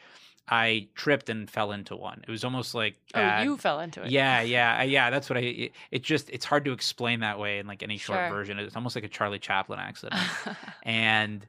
[0.52, 2.24] I tripped and fell into one.
[2.28, 4.10] It was almost like oh, you fell into it.
[4.10, 5.10] Yeah, yeah, yeah.
[5.12, 5.42] That's what I.
[5.42, 8.30] It, it just it's hard to explain that way in like any short Sure.
[8.30, 8.58] version.
[8.60, 10.20] It's almost like a Charlie Chaplin accident.
[10.84, 11.46] and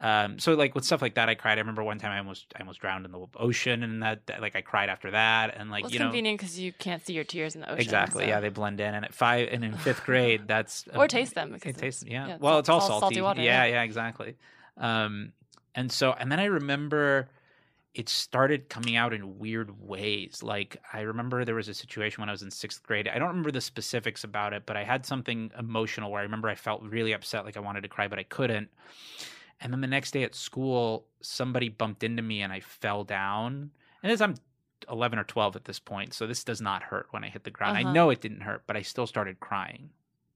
[0.00, 1.58] um, so like with stuff like that, I cried.
[1.58, 4.42] I remember one time I almost I almost drowned in the ocean, and that, that
[4.42, 7.06] like I cried after that, and like well, it's you know convenient because you can't
[7.06, 7.80] see your tears in the ocean.
[7.80, 8.94] exactly so- yeah they blend in.
[8.94, 12.26] And at five and in fifth grade, that's Or taste them, because It tastes yeah.
[12.26, 13.14] yeah, well, sal- it's all sal- salty.
[13.14, 13.72] salty water, yeah, yeah.
[13.74, 14.36] yeah, exactly.
[14.76, 15.32] Um,
[15.74, 17.28] and so and then I remember
[17.94, 20.42] it started coming out in weird ways.
[20.42, 23.06] Like I remember there was a situation when I was in sixth grade.
[23.06, 26.48] I don't remember the specifics about it, but I had something emotional where I remember
[26.48, 28.68] I felt really upset, like I wanted to cry, but I couldn't.
[29.60, 33.70] And then the next day at school, somebody bumped into me and I fell down.
[34.02, 34.36] And as I'm
[34.90, 37.50] 11 or 12 at this point, so this does not hurt when I hit the
[37.50, 37.76] ground.
[37.76, 37.88] Uh-huh.
[37.88, 39.90] I know it didn't hurt, but I still started crying.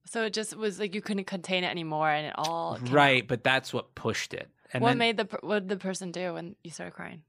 [0.05, 3.23] So it just was like you couldn't contain it anymore, and it all right.
[3.23, 3.29] out.
[3.29, 4.49] but that's what pushed it.
[4.73, 7.23] And what then made the what did the person do when you started crying?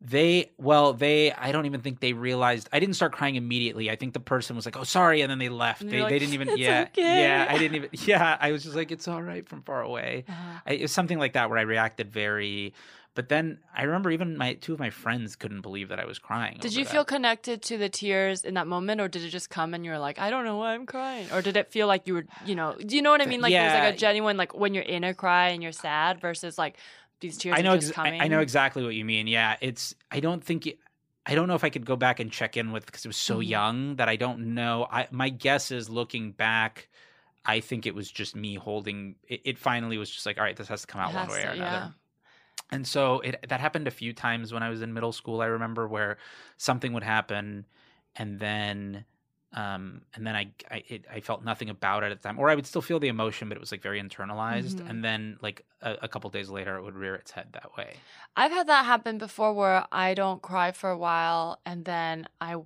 [0.00, 3.90] They well, they I don't even think they realized I didn't start crying immediately.
[3.90, 5.86] I think the person was like, "Oh, sorry," and then they left.
[5.86, 6.86] They you're they didn't even "It's yeah.
[6.88, 9.82] okay." Yeah, I didn't even yeah, I was just like, "It's all right" from far
[9.82, 10.24] away.
[10.26, 10.60] Uh-huh.
[10.66, 12.72] I, it was something like that where I reacted very
[13.14, 16.20] but then I remember even my two of my friends couldn't believe that I was
[16.20, 16.58] crying.
[16.60, 16.90] Did you that.
[16.90, 19.90] feel connected to the tears in that moment, or did it just come and you
[19.90, 22.26] were like, I don't know why I'm crying, or did it feel like you were,
[22.46, 23.40] you know, do you know what I mean?
[23.40, 26.20] Like it was like a genuine, like when you're in a cry and you're sad
[26.20, 26.76] versus like
[27.20, 29.26] these tears I know ex- I- know exactly what you mean.
[29.26, 30.78] Yeah, it's I don't think it,
[31.26, 33.16] I don't know if I could go back and check in with because it was
[33.16, 33.48] so Mhm.
[33.48, 34.86] young that I don't know.
[34.90, 36.88] I my guess is looking back,
[37.44, 39.16] I think it was just me holding.
[39.28, 41.42] It, it finally was just like, all right, this has to come out one way
[41.44, 41.56] or another.
[41.62, 41.90] yeah.
[42.72, 45.40] And so it that happened a few times when I was in middle school.
[45.40, 46.18] I remember where
[46.56, 47.66] something would happen,
[48.16, 49.04] and then.
[49.52, 52.48] Um, and then I I, it, I felt nothing about it at the time, or
[52.50, 54.76] I would still feel the emotion, but it was like very internalized.
[54.76, 54.88] Mhm.
[54.90, 57.94] And then like a, a couple days later, it would rear its head that way.
[58.36, 62.56] I've had that happen before where I don't cry for a while and then I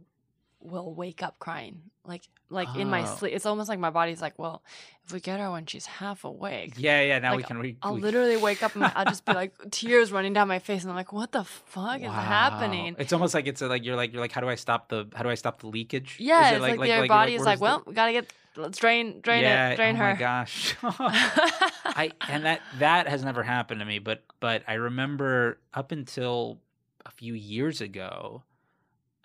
[0.61, 1.91] will wake up crying.
[2.05, 3.17] Like like in my Oh.
[3.17, 3.35] sleep.
[3.35, 4.63] It's almost like my body's like, well,
[5.05, 6.75] if we get her when she's half awake.
[6.79, 7.19] Yeah, yeah.
[7.19, 7.59] Now we can.
[7.59, 10.49] Re- I'll we- literally wake up and my, I'll just be like tears running down
[10.49, 12.97] my face and I'm like, what the fuck is happening?
[12.99, 15.07] It's almost like it's a, like you're like you're like how do I stop the
[15.15, 16.17] how do I stop the leakage?
[16.19, 18.79] Yeah, it it's like, your you're body is like, the- well, we gotta get let's
[18.79, 20.13] drain drain yeah, it, drain oh her.
[20.15, 20.77] my gosh.
[20.83, 26.61] I and that that has never happened to me, but but I remember up until
[27.05, 28.43] a few years ago,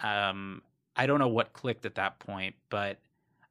[0.02, 0.62] um,
[0.96, 2.98] I don't know what clicked at that point, but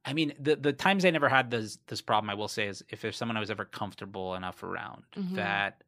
[0.09, 2.83] I mean the the times I never had this this problem, I will say, is
[2.89, 5.35] if there's someone I was ever comfortable enough around Mhm.
[5.35, 5.83] that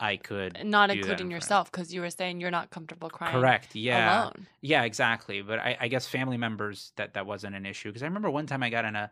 [0.00, 3.32] I could Not that in including yourself, because you were saying you're not comfortable crying.
[3.32, 3.76] Correct.
[3.76, 4.24] Yeah.
[4.24, 4.46] Alone.
[4.60, 5.40] Yeah, exactly.
[5.40, 8.46] But I, I guess family members that that wasn't an issue because I remember one
[8.46, 9.08] time I got in a,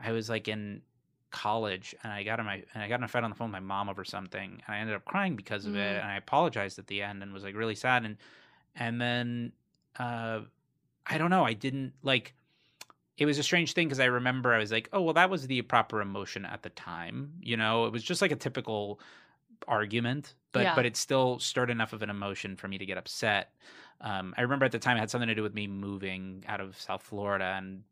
[0.00, 0.82] I was like in
[1.30, 3.48] college and I got in my and I got in a fight on the phone
[3.48, 6.00] with my mom over something and I ended up crying because of it Mm.
[6.00, 8.16] and I apologized at the end and was like really sad and
[8.74, 9.52] and then
[9.98, 10.40] uh
[11.06, 12.34] I don't know I didn't like
[13.18, 15.46] it was a strange thing because I remember I was like oh well that was
[15.46, 19.00] the proper emotion at the time you know it was just like a typical
[19.68, 20.74] argument but Yeah.
[20.74, 23.52] but it still stirred enough of an emotion for me to get upset
[24.02, 26.60] um, I remember at the time it had something to do with me moving out
[26.60, 27.84] of South Florida, and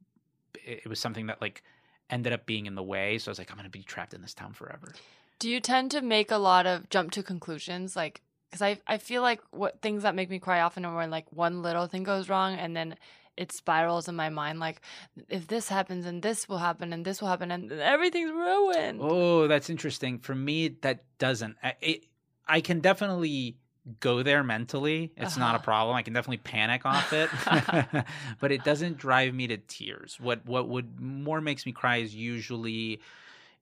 [0.56, 1.62] it, it was something that like
[2.10, 3.16] ended up being in the way.
[3.18, 4.92] So I was like, I'm gonna be trapped in this town forever.
[5.38, 7.94] Do you tend to make a lot of jump to conclusions?
[7.94, 11.10] Like, because I, I feel like what things that make me cry often are when
[11.10, 12.96] like one little thing goes wrong and then
[13.40, 14.60] it spirals in my mind.
[14.60, 14.80] Like,
[15.28, 19.00] if this happens and this will happen and this will happen and everything's ruined.
[19.02, 20.18] Oh, that's interesting.
[20.18, 21.56] For me, that doesn't.
[21.62, 22.04] I, it,
[22.46, 23.56] I can definitely
[24.00, 25.10] go there mentally.
[25.16, 25.64] It's not a Uh-huh.
[25.64, 25.96] problem.
[25.96, 27.30] I can definitely panic off it,
[28.40, 30.18] but it doesn't drive me to tears.
[30.20, 33.00] What what would more makes me cry is usually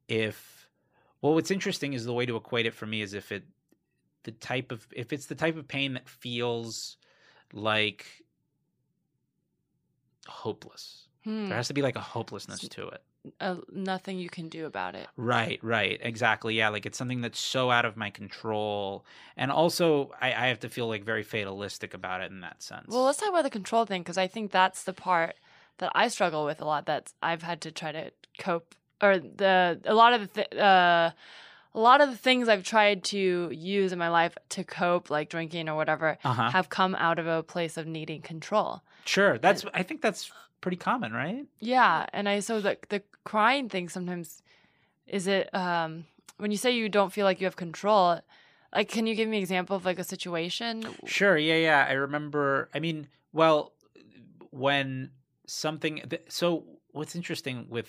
[0.08, 0.68] if.
[1.22, 3.44] Well, what's interesting is the way to equate it for me is if it
[4.24, 6.96] the type of if it's the type of pain that feels
[7.52, 8.06] like
[10.28, 11.08] hopeless.
[11.24, 11.48] Hmm.
[11.48, 13.02] There has to be like a hopelessness to it.
[13.40, 15.06] Uh, nothing you can do about it.
[15.16, 16.54] Right, right, exactly.
[16.54, 19.04] Yeah, like it's something that's so out of my control,
[19.36, 22.86] and also I, I have to feel like very fatalistic about it in that sense.
[22.88, 25.34] Well, let's talk about the control thing because I think that's the part
[25.78, 26.86] that I struggle with a lot.
[26.86, 31.10] That I've had to try to cope, or the a lot of the th- uh,
[31.74, 35.28] a lot of the things I've tried to use in my life to cope, like
[35.28, 36.50] drinking or whatever, uh-huh.
[36.50, 38.82] have come out of a place of needing control.
[39.08, 39.64] Sure, that's.
[39.72, 41.46] I think that's pretty common, right?
[41.60, 44.42] Yeah, and I so the the crying thing sometimes
[45.06, 46.04] is it um
[46.36, 48.20] when you say you don't feel like you have control.
[48.76, 50.84] Like, can you give me an example of like a situation?
[51.06, 51.38] Sure.
[51.38, 51.86] Yeah, yeah.
[51.88, 52.68] I remember.
[52.74, 53.72] I mean, well,
[54.50, 55.10] when
[55.46, 56.02] something.
[56.10, 57.88] th- So what's interesting with,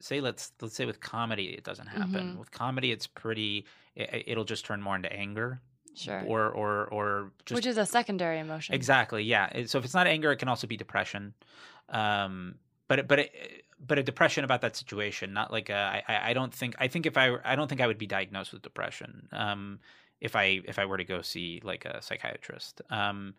[0.00, 2.32] say, let's let's say with comedy, it doesn't happen.
[2.34, 2.38] Mhm.
[2.38, 3.66] With comedy, it's pretty.
[3.94, 5.60] It, it'll just turn more into anger,
[5.96, 6.22] Sure.
[6.26, 8.74] or or or just Which is a secondary emotion.
[8.74, 9.24] Exactly.
[9.24, 9.64] Yeah.
[9.66, 11.32] So if it's not anger, it can also be depression.
[11.88, 12.56] Um,
[12.86, 15.74] but but it, but a depression about that situation, not like a.
[15.74, 16.74] I I I don't think.
[16.78, 19.28] I think if I I don't think I would be diagnosed with depression.
[19.32, 19.80] Um,
[20.20, 22.82] if I if I were to go see like a psychiatrist.
[22.90, 23.34] Um,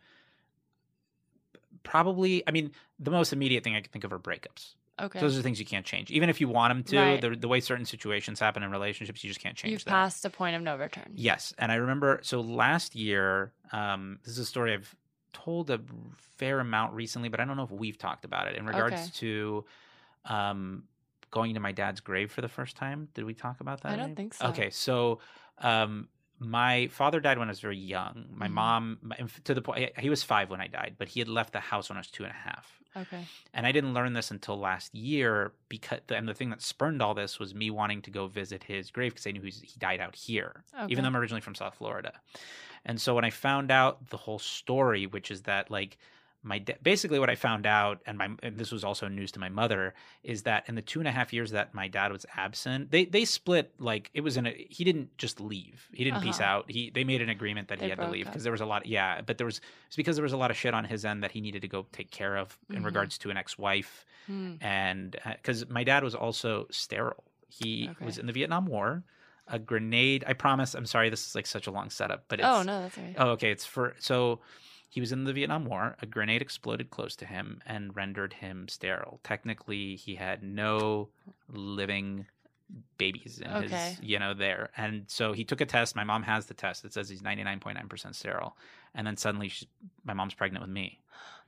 [1.84, 2.44] probably.
[2.48, 4.74] I mean, the most immediate thing I can think of are breakups.
[5.00, 5.20] Okay.
[5.20, 6.98] Those are things you can't change, even if you want them to.
[6.98, 7.22] Right.
[7.22, 9.92] The, the way certain situations happen in relationships, you just can't change You've that.
[9.92, 11.14] passed a point of no return.
[11.16, 12.20] Yes, and I remember.
[12.24, 14.96] So last year, um, this is a story I've
[15.34, 15.80] told a
[16.18, 19.12] fair amount recently, but I don't know if we've talked about it in regards Okay.
[19.16, 19.66] to
[20.26, 20.84] um,
[21.32, 23.10] going to my dad's grave for the first time.
[23.14, 23.94] Did we talk about that?
[23.94, 24.16] I don't maybe?
[24.16, 24.48] think so.
[24.48, 25.20] Okay, so
[25.60, 28.28] um, my father died when I was very young.
[28.34, 28.52] My Mhm.
[28.54, 31.60] mom, to the point, he was five when I died, but he had left the
[31.60, 32.82] house when I was two and a half.
[32.98, 33.26] Okay.
[33.54, 37.14] And I didn't learn this until last year because, and the thing that spurned all
[37.14, 40.16] this was me wanting to go visit his grave because I knew he died out
[40.16, 40.92] here, Okay.
[40.92, 42.14] even though I'm originally from South Florida.
[42.86, 45.98] And so when I found out the whole story, which is that like
[46.44, 49.40] my da- basically what I found out, and my and this was also news to
[49.40, 52.26] my mother, is that in the two and a half years that my dad was
[52.36, 56.22] absent, they they split like it was in a he didn't just leave, he didn't
[56.22, 56.50] peace Uh-huh.
[56.60, 56.72] out.
[56.72, 58.66] He they made an agreement that They he had to leave because there was a
[58.66, 61.04] lot, yeah, but there was it's because there was a lot of shit on his
[61.06, 62.86] end that he needed to go take care of in Mhm.
[62.86, 64.56] regards to an ex-wife Hmm.
[64.62, 68.06] and because my dad was also sterile he Okay.
[68.06, 69.04] was in the vietnam war
[69.48, 72.48] a grenade i promise i'm sorry this is like such a long setup but it's
[72.50, 73.16] Oh no, that's right.
[73.18, 74.42] oh okay it's for so
[74.90, 78.68] he was in the vietnam war a grenade exploded close to him and rendered him
[78.68, 79.20] sterile.
[79.24, 81.10] Technically he had no
[81.52, 82.26] living
[82.98, 83.68] babies in Okay.
[83.68, 84.70] his you know there.
[84.78, 85.96] And so he took a test.
[85.96, 86.84] My mom has the test.
[86.86, 88.58] It says he's 99.9% sterile.
[88.94, 89.68] And then suddenly she,
[90.04, 91.00] my mom's pregnant with me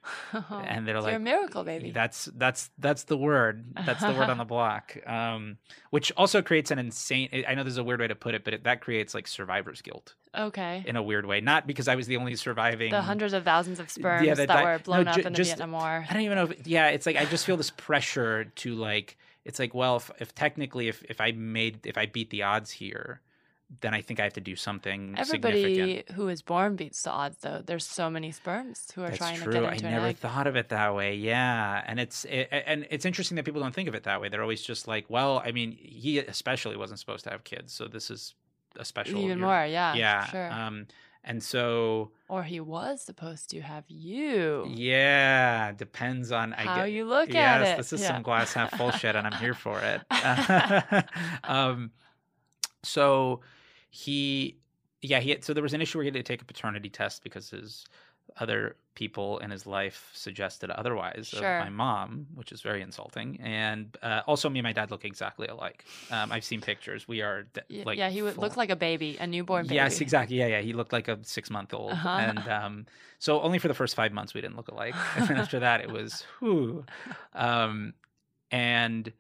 [0.52, 1.92] and they're like you're a miracle baby.
[1.92, 3.66] that's that's that's the word.
[3.86, 4.98] That's the word on the block.
[5.06, 5.58] Um,
[5.90, 7.44] which also creates an insane.
[7.48, 9.82] I know there's a weird way to put it, but it, that creates like survivor's
[9.82, 10.84] guilt okay.
[10.86, 11.42] in a weird way.
[11.42, 12.92] Not because I was the only surviving.
[12.92, 15.34] The hundreds of thousands of sperms Yeah, that, that were no, blown up ju- in
[15.34, 16.06] the Vietnam War.
[16.10, 16.46] I don't even know.
[16.46, 19.18] if Yeah, it's like I just feel this pressure to like.
[19.46, 22.72] It's like, well, if, if technically, if if I made, if I beat the odds
[22.72, 23.22] here,
[23.82, 25.46] then I think I have to do something significant.
[25.46, 27.62] Everybody who is born beats the odds, though.
[27.64, 29.54] There's so many sperms who are That's trying true.
[29.54, 30.18] to get I into never an egg.
[30.18, 31.16] thought of it that way.
[31.16, 34.30] Yeah, and it's it, and it's interesting that people don't think of it that way.
[34.30, 37.86] They're always just like, well, I mean, he especially wasn't supposed to have kids, so
[37.88, 38.34] this is
[38.76, 39.18] a special.
[39.20, 39.94] Even you're- more, yeah.
[39.94, 40.26] yeah.
[40.26, 40.52] Sure.
[40.52, 40.88] Um,
[41.24, 44.66] and so or he was supposed to have you.
[44.74, 47.78] yeah, depends on I How get, you look yes, at it.
[47.78, 48.08] this is Yeah.
[48.08, 50.02] some glass half full shit, and I'm here for it.
[51.44, 51.92] um,
[52.84, 53.42] so
[53.90, 54.58] he
[55.02, 56.90] yeah, he had, so there was an issue where he had to take a paternity
[56.90, 57.86] test because his
[58.38, 61.58] other people in his life suggested otherwise Sure.
[61.58, 63.40] of my mom, which is very insulting.
[63.42, 65.86] And uh, also, me and my dad look exactly alike.
[66.12, 67.08] Um, I've seen pictures.
[67.08, 69.76] We are de- like yeah, he would full- look like a baby, a newborn baby.
[69.76, 70.38] Yes, exactly.
[70.38, 70.62] Yeah, yeah.
[70.62, 71.94] He looked like a six month old.
[71.94, 72.10] Uh-huh.
[72.10, 72.86] And um,
[73.20, 74.96] so only for the first five months we didn't look alike.
[75.16, 76.86] And then after that, it was whew.
[77.34, 77.94] Um,
[78.52, 79.12] and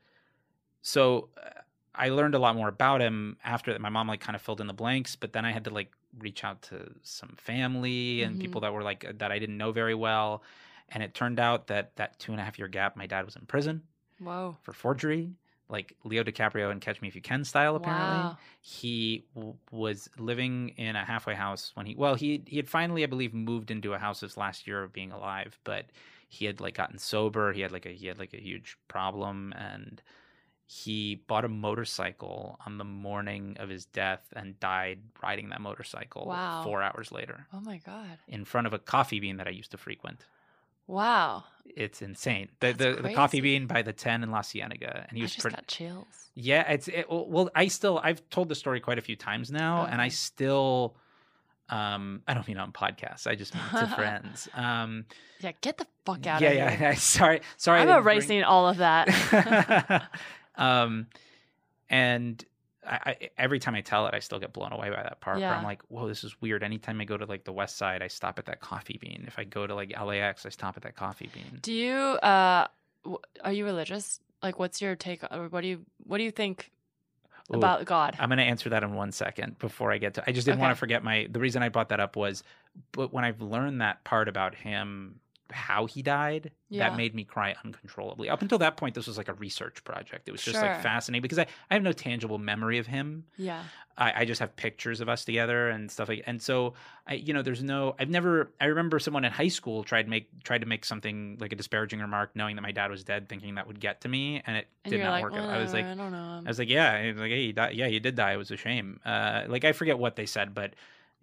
[0.81, 1.49] so uh,
[1.99, 3.81] I learned a lot more about him after that.
[3.81, 5.91] My mom like kind of filled in the blanks, but then I had to like
[6.19, 8.39] reach out to some family and Mhm.
[8.39, 10.43] people that were like that I didn't know very well.
[10.89, 13.35] And it turned out that that two and a half year gap, my dad was
[13.35, 13.83] in prison
[14.19, 14.57] Whoa.
[14.61, 15.35] for forgery,
[15.69, 18.37] like Leo DiCaprio and Catch Me If You Can style, apparently Wow.
[18.61, 23.03] he w- was living in a halfway house when he well he he had finally
[23.03, 25.85] i believe moved into a house his last year of being alive but
[26.27, 29.53] he had like gotten sober he had like a he had like a huge problem
[29.53, 30.01] and
[30.71, 36.27] he bought a motorcycle on the morning of his death and died riding that motorcycle
[36.27, 36.61] Wow.
[36.63, 38.19] 4 hours later Oh my god.
[38.27, 40.25] in front of a coffee bean that I used to frequent
[40.85, 41.45] Wow.
[41.65, 45.21] it's insane the the, the coffee bean by the 10 in La Cienega and he
[45.21, 46.29] I was just pretty got chills.
[46.35, 47.49] yeah, it's it, well.
[47.55, 50.95] I still I've told the story quite a few times now, and I still,
[51.69, 53.27] um, I don't mean on podcasts.
[53.27, 54.47] I just mean to friends.
[54.53, 55.05] Um,
[55.41, 56.79] Yeah, get the fuck out yeah, of yeah, here.
[56.79, 56.89] yeah.
[56.91, 56.95] yeah.
[56.95, 57.81] Sorry, sorry.
[57.81, 59.07] I'm didn't bring- erasing all of that.
[60.59, 61.07] um,
[61.89, 62.43] and
[62.85, 65.37] I, I, every time I tell it, I still get blown away by that part.
[65.37, 65.57] Where Yeah.
[65.57, 66.63] I'm like, whoa, this is weird.
[66.63, 69.23] Anytime I go to like the West Side, I stop at that coffee bean.
[69.27, 71.59] If I go to like LAX, I stop at that coffee bean.
[71.61, 72.67] do you uh
[73.03, 74.19] w- are you religious?
[74.41, 76.71] Like what's your take or what do you what do you think
[77.53, 77.57] Ooh.
[77.57, 78.15] about God?
[78.19, 80.23] I'm going to answer that in one second before I get to.
[80.25, 81.27] I just didn't want to forget my.
[81.29, 82.43] The reason I brought that up was,
[82.93, 85.19] but when I've learned that part about him,
[85.51, 86.89] how he died, Yeah.
[86.89, 88.29] that made me cry uncontrollably.
[88.29, 90.27] Up until that point, this was like a research project.
[90.27, 93.25] It was just like fascinating because I, I have no tangible memory of him.
[93.37, 93.63] yeah.
[93.97, 96.23] I, I just have pictures of us together and stuff like.
[96.25, 96.73] And so
[97.05, 97.95] I, you know, there's no.
[97.99, 98.49] I've never.
[98.61, 101.99] I remember someone in high school tried make tried to make something like a disparaging
[101.99, 104.67] remark, knowing that my dad was dead, thinking that would get to me, and it
[104.85, 105.49] And did not like, work out.
[105.49, 106.41] I was like, "Uh, I don't know.
[106.45, 107.75] I was like, yeah, He was like, hey, he died.
[107.75, 108.31] yeah, he did die.
[108.31, 109.01] It was a shame.
[109.05, 110.75] Uh, like I forget what they said, but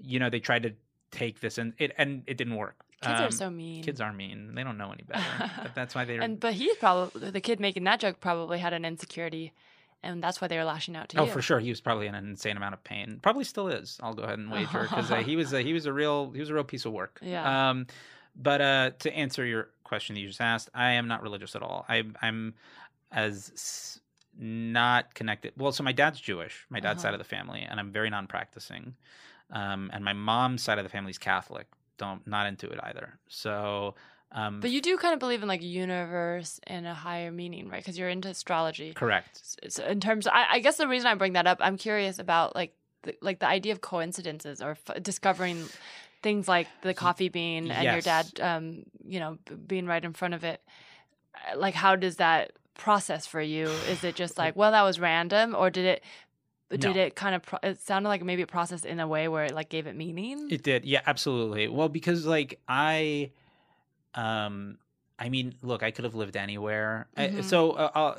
[0.02, 0.74] you know, they tried to
[1.10, 2.76] take this and it and it didn't work.
[3.02, 3.82] Kids are Um, so mean.
[3.84, 4.54] kids are mean.
[4.54, 5.22] They don't know any better.
[5.62, 6.20] but that's why they're.
[6.26, 9.52] And but he probably the kid making that joke probably had an insecurity,
[10.02, 11.30] and that's why they were lashing out to oh, you.
[11.30, 13.18] for sure, he was probably in an insane amount of pain.
[13.22, 13.98] Probably still is.
[14.02, 16.40] I'll go ahead and wager because uh, he was a, he was a real he
[16.40, 17.18] was a real piece of work.
[17.22, 17.70] Yeah.
[17.70, 17.86] Um,
[18.34, 21.62] but uh, to answer your question that you just asked, I am not religious at
[21.62, 21.86] all.
[21.88, 22.54] I, I'm
[23.12, 24.00] as s-
[24.38, 25.52] not connected.
[25.56, 27.08] Well, so my dad's Jewish, my dad's Uh-huh.
[27.08, 28.94] side of the family, and I'm very non-practicing.
[29.50, 31.66] Um, and my mom's side of the family is Catholic.
[31.98, 33.18] Don't not into it either.
[33.28, 33.94] So,
[34.32, 37.80] um, But you do kind of believe in like universe and a higher meaning, right?
[37.82, 38.92] Because you're into astrology.
[38.92, 39.40] correct.
[39.68, 42.54] So in terms, I, I guess the reason I bring that up, I'm curious about
[42.54, 45.68] like the, like the idea of coincidences or f- discovering
[46.22, 50.34] things like the coffee bean and your dad, um, you know, being right in front
[50.34, 50.60] of it.
[51.52, 53.68] Uh, Like, how does that process for you?
[53.88, 56.02] Is it just like, well, that was random, or did it?
[56.70, 56.96] Did No.
[56.96, 57.42] it kind of?
[57.42, 59.94] Pro- it sounded like maybe it processed in a way where it like gave it
[59.94, 60.48] meaning.
[60.50, 60.84] It did.
[60.84, 61.68] Yeah, absolutely.
[61.68, 63.30] Well, because like I
[64.14, 64.78] um
[65.18, 67.06] I mean, look, I could have lived anywhere.
[67.16, 67.44] I, Mhm.
[67.44, 68.18] so uh, I'll,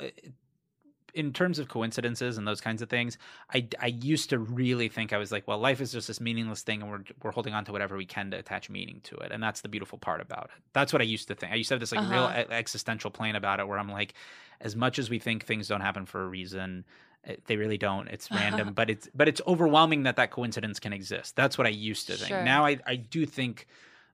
[1.14, 3.18] in terms of coincidences and those kinds of things,
[3.52, 6.62] I I used to really think I was like, well, life is just this meaningless
[6.62, 9.30] thing and we're we're holding on to whatever we can to attach meaning to it.
[9.32, 10.62] And that's the beautiful part about it.
[10.72, 11.52] That's what I used to think.
[11.52, 12.44] I used to have this like real Uh-huh.
[12.48, 14.14] e- existential plane about it where I'm like
[14.60, 16.84] as much as we think things don't happen for a reason,
[17.24, 18.08] Eh, they really don't.
[18.08, 21.36] It's random, but it's but it's overwhelming that that coincidence can exist.
[21.36, 22.28] That's what I used to think.
[22.28, 22.44] Sure.
[22.44, 23.66] Now I I do think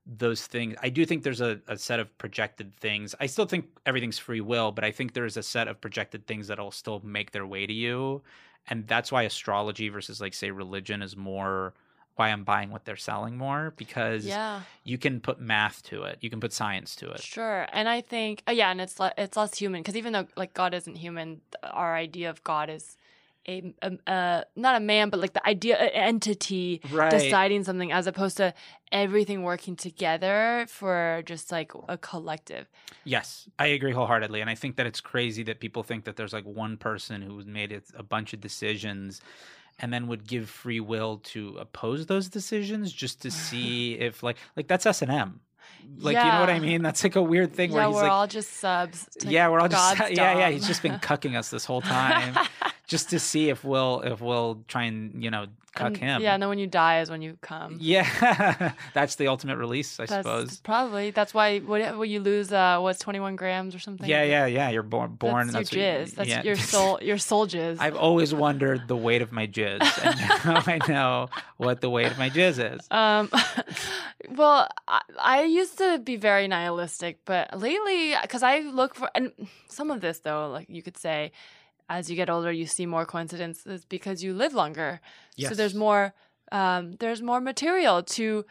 [0.05, 0.75] those things.
[0.81, 3.15] I do think there's a, a set of projected things.
[3.19, 6.47] I still think everything's free will, but I think there's a set of projected things
[6.47, 8.21] that'll still make their way to you,
[8.67, 11.73] and that's why astrology versus like say religion is more
[12.15, 14.61] why I'm buying what they're selling more because Yeah.
[14.83, 17.21] you can put math to it, you can put science to it.
[17.21, 20.27] Sure, and I think uh, yeah, and it's le- it's less human because even though
[20.35, 22.97] like God isn't human, our idea of God is
[23.47, 27.11] a, a uh, not a man, but like the idea an entity Right.
[27.11, 28.53] deciding something as opposed to
[28.91, 32.67] everything working together for just like a collective.
[33.03, 36.33] Yes, I agree wholeheartedly, and I think that it's crazy that people think that there's
[36.33, 39.21] like one person who's made it a bunch of decisions,
[39.79, 44.37] and then would give free will to oppose those decisions just to see if like
[44.55, 45.41] like that's S and M,
[45.97, 46.81] like you know what I mean?
[46.81, 49.07] That's like a weird thing yeah, where he's we're like, all just subs.
[49.23, 50.49] Yeah, we're all just God's yeah yeah.
[50.49, 52.37] He's just been cucking us this whole time.
[52.87, 56.21] just to see if we'll if we'll try and you know cuck And- him.
[56.21, 57.77] Yeah, and then when you die is when you come.
[57.85, 60.59] Yeah, that's the ultimate release, I That's suppose.
[60.61, 64.09] probably that's why what what you lose uh what's 21 grams or something.
[64.09, 64.69] Yeah, yeah, yeah.
[64.69, 65.47] You're born born.
[65.47, 66.15] That's, your what you- jizz.
[66.15, 66.43] That's yeah.
[66.43, 66.99] your soul.
[67.05, 67.77] Your soul jizz.
[67.79, 72.07] I've always wondered the weight of my jizz, and now I know what the weight
[72.11, 72.87] of my jizz is.
[72.89, 73.29] Um,
[74.29, 79.31] well, I, I used to be very nihilistic, but lately, because I look for, and
[79.67, 81.31] some of this though, like you could say,
[81.89, 84.99] as you get older, you see more coincidences because you live longer.
[85.35, 85.49] Yes.
[85.49, 86.13] So there's more,
[86.51, 88.45] um, there's more material to,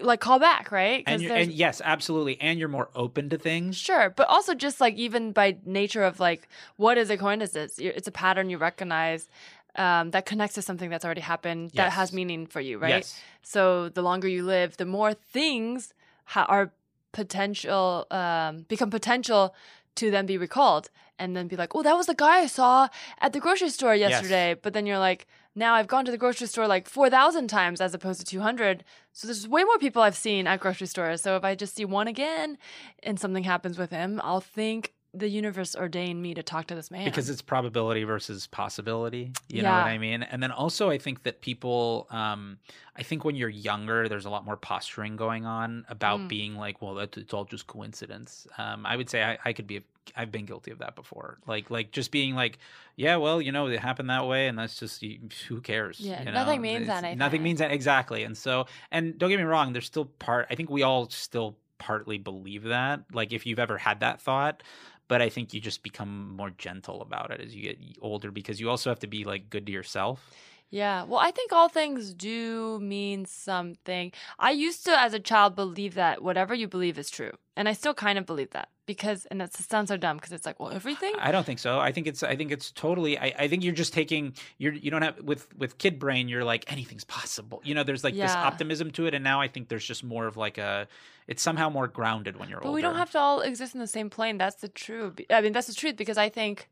[0.00, 1.02] like, call back, right?
[1.06, 2.40] And, and yes, absolutely.
[2.40, 3.76] And you're more open to things.
[3.76, 7.78] Sure, but also just like even by nature of like what is a coincidence?
[7.78, 9.28] It's a pattern you recognize
[9.76, 12.90] um, that connects to something that's already happened that has meaning for you, right?
[12.90, 13.20] Yes.
[13.42, 15.92] So the longer you live, the more things
[16.24, 16.72] ha- are
[17.12, 19.54] potential um, become potential
[19.96, 22.88] to then be recalled and then be like, oh, that was the guy I saw
[23.20, 24.10] at the grocery store Yes.
[24.10, 24.54] yesterday.
[24.60, 27.80] But then you're like, now I've gone to the grocery store like four thousand times
[27.80, 28.84] as opposed to two hundred.
[29.12, 31.20] So there's way more people I've seen at grocery stores.
[31.22, 32.56] So if I just see one again
[33.02, 36.88] and something happens with him, I'll think the universe ordained me to talk to this
[36.90, 37.04] man.
[37.04, 40.22] because it's probability versus possibility you know what i mean?
[40.22, 42.58] And then also i think that people um
[42.96, 46.28] i think when you're younger there's a lot more posturing going on about Mm.
[46.28, 48.46] being like well that's it's all just coincidence.
[48.56, 49.80] Um i would say i, I could be
[50.16, 51.38] i've been guilty of that before.
[51.46, 52.58] Like like just being like
[52.96, 55.04] yeah well you know it happened that way and that's just
[55.48, 55.98] who cares?
[55.98, 57.18] Yeah, you nothing means It's- anything.
[57.18, 58.22] nothing means that exactly.
[58.22, 61.56] And so and don't get me wrong there's still part i think we all still
[61.78, 63.00] partly believe that.
[63.12, 64.62] Like if you've ever had that thought
[65.10, 68.60] but I think you just become more gentle about it as you get older because
[68.60, 70.30] you also have to be like good to yourself.
[70.70, 71.02] Yeah.
[71.04, 74.12] Well, I think all things do mean something.
[74.38, 77.32] I used to, as a child, believe that whatever you believe is true.
[77.56, 80.46] And I still kind of believe that because, and that sounds so dumb because it's
[80.46, 81.12] like, well, everything?
[81.18, 81.78] I don't think so.
[81.80, 84.90] I think it's I think it's totally I, I think you're just taking you're you
[84.90, 87.60] don't have with with kid brain you're like anything's possible.
[87.64, 90.26] You know, there's like this optimism to it and now I think there's just more
[90.26, 90.88] of like a
[91.26, 92.76] it's somehow more grounded when you're But older.
[92.76, 94.38] we don't have to all exist in the same plane.
[94.38, 95.20] That's the truth.
[95.28, 96.68] I mean, that's the truth because I think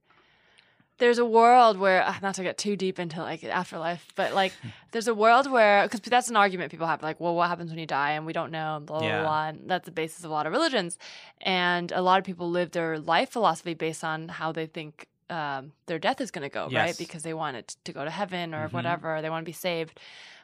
[0.99, 4.53] there's a world where, ah, not to get too deep into like afterlife, but like
[4.93, 7.79] there's a world where, because that's an argument people have, like, well, what happens when
[7.79, 9.23] you die and we don't know, and blah, blah, Yeah.
[9.23, 9.49] blah.
[9.49, 10.99] And that's the basis of a lot of religions.
[11.41, 15.73] And a lot of people live their life philosophy based on how they think um,
[15.87, 16.97] their death is going to go, right?
[16.99, 18.73] Because they want it to go to heaven or Mhm.
[18.73, 20.01] whatever, they want to be saved.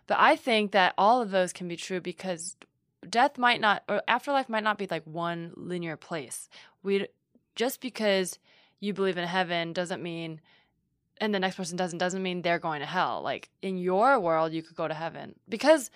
[0.07, 2.57] But I think that all of those can be true because
[3.09, 6.49] death might not or afterlife might not be like one linear place.
[6.83, 7.09] We
[7.55, 8.39] just because
[8.85, 10.41] you believe in heaven doesn't mean
[11.21, 13.23] and the next person doesn't doesn't mean they're going to hell.
[13.31, 15.91] Like in your world you could go to heaven because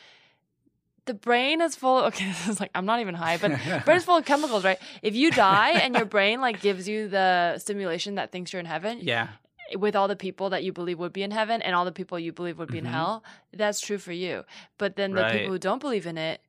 [1.06, 3.50] the brain is full okay this is like I'm not even high but
[3.84, 4.78] brain is full of chemicals, right?
[5.02, 8.66] If you die and your brain like gives you the stimulation that thinks you're in
[8.66, 9.28] heaven, Yeah.
[9.76, 12.18] with all the people that you believe would be in heaven and all the people
[12.18, 12.86] you believe would be Mhm.
[12.86, 14.44] in hell, that's true for you.
[14.78, 15.32] But then the Right.
[15.32, 16.40] people who don't believe in it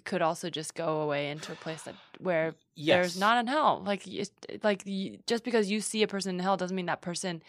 [0.00, 2.96] could also just go away into a place that where Yes.
[2.96, 3.82] there's not in hell.
[3.84, 4.04] Like,
[4.62, 4.84] like
[5.26, 7.42] just because you see a person in hell doesn't mean that person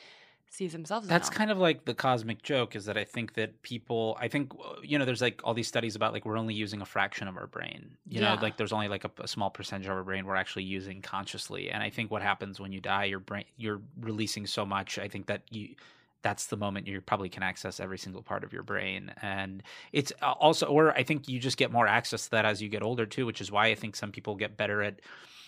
[0.50, 1.06] sees themselves.
[1.06, 1.38] In That's hell.
[1.38, 4.52] kind of like the cosmic joke is that I think that people, I think,
[4.84, 7.38] you know, there's like all these studies about like we're only using a fraction of
[7.38, 7.92] our brain.
[8.08, 10.64] You know, like there's only like a, a small percentage of our brain we're actually
[10.64, 11.70] using consciously.
[11.70, 14.98] And I think what happens when you die, your brain, you're releasing so much.
[14.98, 15.76] I think that you,
[16.22, 19.12] that's the moment you probably can access every single part of your brain.
[19.22, 22.62] And it's uh, also, or I think you just get more access to that as
[22.62, 25.00] you get older too, which is why I think some people get better at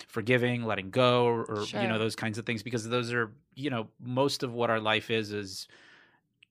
[0.08, 3.70] forgiving, letting go, or, or, you know, those kinds of things because those are, you
[3.70, 5.68] know, most of what our life is, is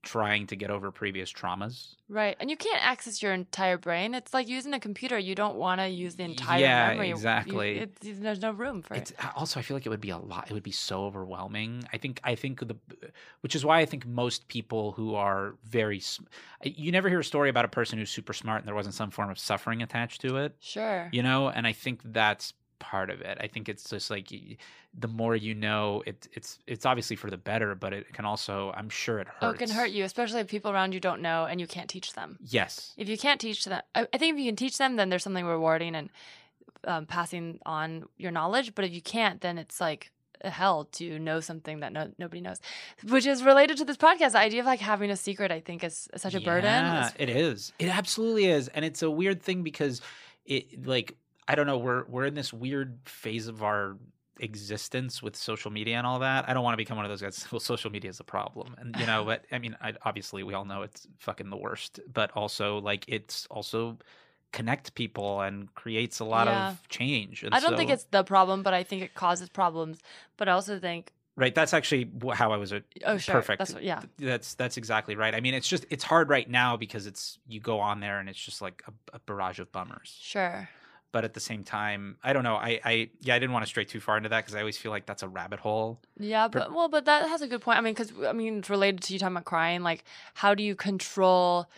[0.02, 1.94] trying to get over previous traumas.
[2.08, 4.14] right, and you can't access your entire brain.
[4.14, 5.18] It's like using a computer.
[5.18, 7.08] You don't want to use the entire Yeah, memory.
[7.08, 7.78] You- exactly.
[7.78, 9.24] it, there's no room for It's it.
[9.24, 10.50] Uh, also I feel like it would be a lot.
[10.50, 11.84] It would be so overwhelming.
[11.92, 12.76] I think I think the,
[13.42, 16.00] which is why I think most people who are very,
[16.64, 19.10] you never hear a story about a person who's super smart and there wasn't some
[19.10, 20.56] form of suffering attached to it.
[20.60, 21.08] Sure.
[21.12, 23.38] You know, and I think that's part of it.
[23.40, 24.28] I think it's just like
[24.98, 28.72] the more you know, it, it's it's obviously for the better, but it can also,
[28.76, 29.38] I'm sure it hurts.
[29.42, 31.88] Oh, it can hurt you, especially if people around you don't know and you can't
[31.88, 32.38] teach them.
[32.42, 32.92] Yes.
[32.96, 35.22] if you can't teach them I, I think if you can teach them then there's
[35.22, 36.10] something rewarding and
[36.84, 40.10] um, passing on your knowledge but if you can't then it's like
[40.42, 42.58] a hell to know something that no, nobody knows
[43.08, 45.84] which is related to this podcast the idea of like having a secret i think
[45.84, 47.72] is such a burden Yeah, It's- it is.
[47.78, 50.00] It absolutely is, and it's a weird thing because
[50.46, 51.16] it like
[51.50, 51.78] I don't know.
[51.78, 53.96] We're we're in this weird phase of our
[54.38, 56.48] existence with social media and all that.
[56.48, 57.44] I don't want to become one of those guys.
[57.52, 60.54] Well, social media is a problem, and you know, but I mean, I, obviously, we
[60.54, 61.98] all know it's fucking the worst.
[62.12, 63.98] But also, like, it's also
[64.52, 66.70] connects people and creates a lot Yeah.
[66.70, 67.42] of change.
[67.42, 70.00] And i don't think it's the problem but i think it causes problems
[70.36, 71.54] but i also think right.
[71.54, 72.72] That's actually how I was.
[72.72, 73.34] A, Oh, sure.
[73.36, 73.58] Perfect.
[73.60, 74.02] That's what, yeah.
[74.18, 75.34] That's that's exactly right.
[75.34, 78.28] I mean, it's just it's hard right now because it's you go on there and
[78.28, 80.18] it's just like a, a barrage of bummers.
[80.20, 80.68] Sure.
[81.12, 82.54] But at the same time, I don't know.
[82.54, 84.78] I I yeah, I didn't want to stray too far into that because I always
[84.78, 86.00] feel like that's a rabbit hole.
[86.18, 87.78] Yeah, but well, but that has a good point.
[87.78, 89.82] I mean, because I mean, it's related to you talking about crying.
[89.82, 90.04] Like,
[90.34, 91.68] how do you control?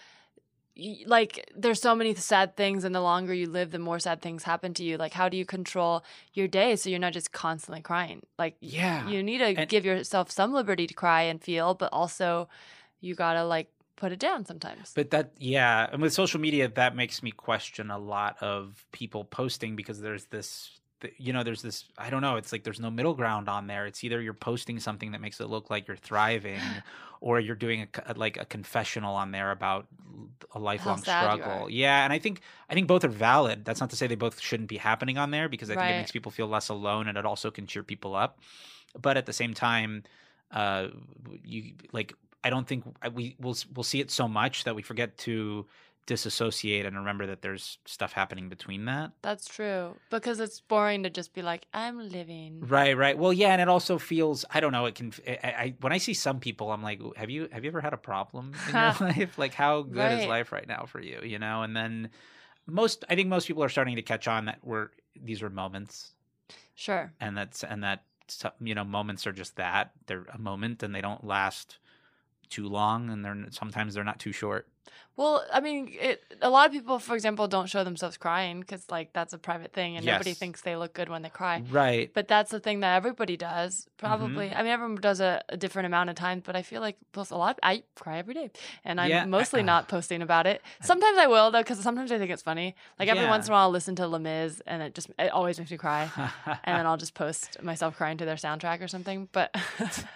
[1.04, 4.42] Like, there's so many sad things, and the longer you live, the more sad things
[4.44, 4.96] happen to you.
[4.96, 6.02] Like, how do you control
[6.32, 8.22] your day so you're not just constantly crying?
[8.38, 9.06] Like, Yeah.
[9.06, 12.48] you need to And- give yourself some liberty to cry and feel, but also
[13.00, 14.92] you gotta like put it down sometimes.
[14.94, 19.24] But that, yeah, and with social media, that makes me question a lot of people
[19.24, 20.70] posting because there's this,
[21.18, 21.84] you know, there's this.
[21.98, 22.36] I don't know.
[22.36, 23.86] It's like there's no middle ground on there.
[23.86, 26.60] It's either you're posting something that makes it look like you're thriving,
[27.20, 29.86] or you're doing a, like a confessional on there about
[30.54, 31.68] a lifelong struggle.
[31.70, 33.64] Yeah, and I think I think both are valid.
[33.64, 35.98] That's not to say they both shouldn't be happening on there because I think it
[35.98, 38.38] makes people feel less alone and it also can cheer people up.
[39.00, 40.04] But at the same time,
[40.50, 40.88] uh,
[41.42, 42.14] you like
[42.44, 45.66] I don't think uh, we we'll we'll see it so much that we forget to
[46.06, 49.12] disassociate and remember that there's stuff happening between that.
[49.22, 52.58] That's true because it's boring to just be like, I'm living.
[52.66, 53.16] Right, right.
[53.16, 54.86] Well, yeah, and it also feels I don't know.
[54.86, 55.12] It can.
[55.26, 57.92] I, I when I see some people, I'm like, have you have you ever had
[57.92, 59.38] a problem in your life?
[59.38, 61.20] Like, how good is life right now for you?
[61.22, 62.10] You know, and then
[62.66, 64.88] most I think most people are starting to catch on that we're
[65.20, 66.12] these are moments,
[66.74, 67.12] Sure.
[67.20, 68.04] and that's and that
[68.60, 71.78] you know moments are just that they're a moment and they don't last
[72.52, 74.68] too long and they're sometimes they're not too short.
[75.14, 78.86] Well, I mean, it, a lot of people, for example, don't show themselves crying because,
[78.90, 81.62] like, that's a private thing, and nobody thinks they look good when they cry.
[81.70, 82.10] Right.
[82.14, 83.80] But that's the thing that everybody does.
[83.82, 84.06] Mm-hmm.
[84.06, 86.96] Probably, I mean, everyone does a, a different amount of times, but I feel like
[87.14, 87.58] most- a lot.
[87.62, 88.50] I cry every day,
[88.86, 90.62] and I'm Yeah, mostly uh, not posting about it.
[90.80, 92.74] Sometimes I will though, because sometimes I think it's funny.
[92.98, 93.28] Like every Yeah.
[93.30, 95.70] once in a while, I'll listen to Les Mis, and it just it always makes
[95.70, 96.10] me cry.
[96.46, 99.28] and then I'll just post myself crying to their soundtrack or something.
[99.32, 99.54] But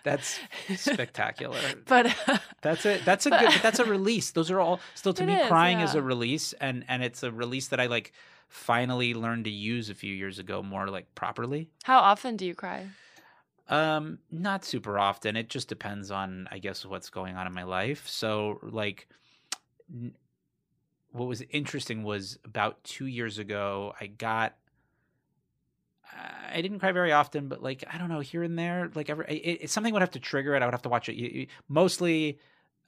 [0.05, 0.39] That's
[0.77, 1.59] spectacular.
[1.87, 2.15] but
[2.63, 3.05] That's it.
[3.05, 3.61] That's a But- good.
[3.63, 4.31] That's a release.
[4.31, 5.35] Those are all still to It me.
[5.35, 8.13] is, crying is a release, and and it's a release that I like
[8.49, 11.69] finally learned to use a few years ago more like properly.
[11.85, 12.87] how often do you cry?
[13.69, 15.35] Um, not super often.
[15.37, 18.07] It just depends on, I guess, what's going on in my life.
[18.09, 19.09] So, like,
[19.93, 20.15] n-
[21.11, 24.55] what was interesting was about two years ago, I got.
[26.53, 29.27] I didn't cry very often, but like I don't know, here and there, like every
[29.27, 30.63] it, it, something would have to trigger it.
[30.63, 31.17] I would have to watch it.
[31.17, 32.39] You- Mostly,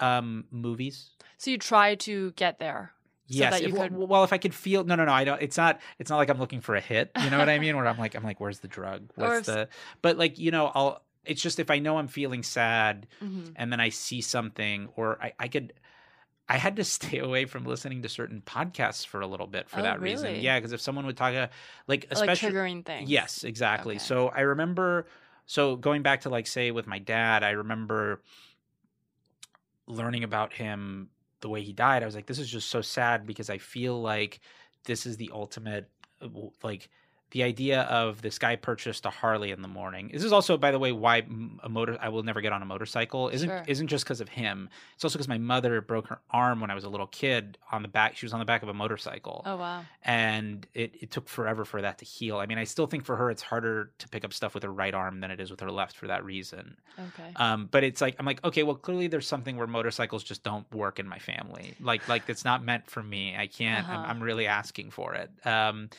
[0.01, 1.11] um, movies.
[1.39, 2.93] So you try to get there.
[3.29, 3.53] so yes.
[3.53, 5.13] that you if- well- could- well, if I could feel, no, no, no.
[5.13, 5.41] I don't.
[5.43, 5.81] It's not.
[5.99, 7.11] It's not like I'm looking for a hit.
[7.23, 7.77] You know what I mean?
[7.77, 9.11] Where I'm like, I'm like, where's the drug?
[9.17, 9.69] What's if- the?
[10.03, 11.03] But like, you know, I'll.
[11.25, 13.53] It's just if I know I'm feeling sad Mhm.
[13.57, 15.75] and then I see something, or I, I could.
[16.49, 19.81] I had to stay away from listening to certain podcasts for a little bit for
[19.81, 20.37] Oh, that reason.
[20.41, 21.49] Yeah, because if someone would talk, uh,
[21.87, 23.11] like Like especially triggering things.
[23.11, 23.97] Yes, exactly.
[23.97, 24.05] Okay.
[24.05, 25.07] So I remember
[25.45, 28.23] so going back to like say with my dad, I remember
[29.89, 31.09] learning about him
[31.41, 32.03] the way he died.
[32.03, 34.41] I was like this is just so sad because I feel like
[34.85, 35.91] this is the ultimate
[36.23, 36.29] uh,
[36.63, 36.89] like
[37.33, 40.09] the idea of this guy purchased a Harley in the morning.
[40.13, 41.27] This is also, by the way, why
[41.63, 43.65] a motor I will never get on a motorcycle isn't Sure.
[43.67, 44.71] isn't just because of him.
[44.95, 47.83] It's also because my mother broke her arm when I was a little kid on
[47.83, 48.17] the back.
[48.17, 49.85] She was on the back of a motorcycle Oh wow.
[50.05, 52.39] and it, it took forever for that to heal.
[52.39, 54.73] I mean, I still think for her it's harder to pick up stuff with her
[54.73, 56.77] right arm than it is with her left for that reason.
[56.99, 57.31] Okay.
[57.37, 60.65] Um, but it's like I'm like, okay, well, clearly there's something where motorcycles just don't
[60.75, 61.75] work in my family.
[61.79, 63.37] Like like it's not meant for me.
[63.37, 63.87] I can't.
[63.87, 63.99] Uh-huh.
[63.99, 65.31] I'm, I'm really asking for it.
[65.47, 65.91] Um,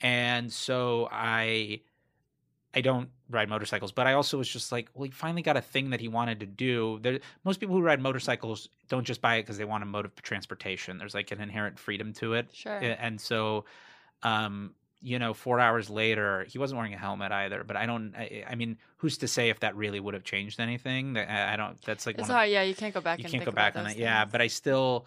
[0.00, 1.80] and so I
[2.74, 5.60] I don't ride motorcycles, but I also was just like, well, he finally got a
[5.60, 6.98] thing that he wanted to do.
[7.02, 10.04] There, most people who ride motorcycles don't just buy it because they want a mode
[10.04, 10.98] of transportation.
[10.98, 12.48] There's like an inherent freedom to it.
[12.52, 12.78] Sure.
[12.78, 13.64] And so,
[14.24, 17.62] um, you know, four hours later, he wasn't wearing a helmet either.
[17.62, 18.14] But I don't.
[18.16, 21.12] I, I mean, who's to say if that really would have changed anything?
[21.12, 21.80] That I I don't.
[21.82, 22.50] That's like it's one of- hard.
[22.50, 23.18] Yeah, you can't go back.
[23.20, 23.96] you can't go back on that.
[23.96, 25.06] Yeah, but I still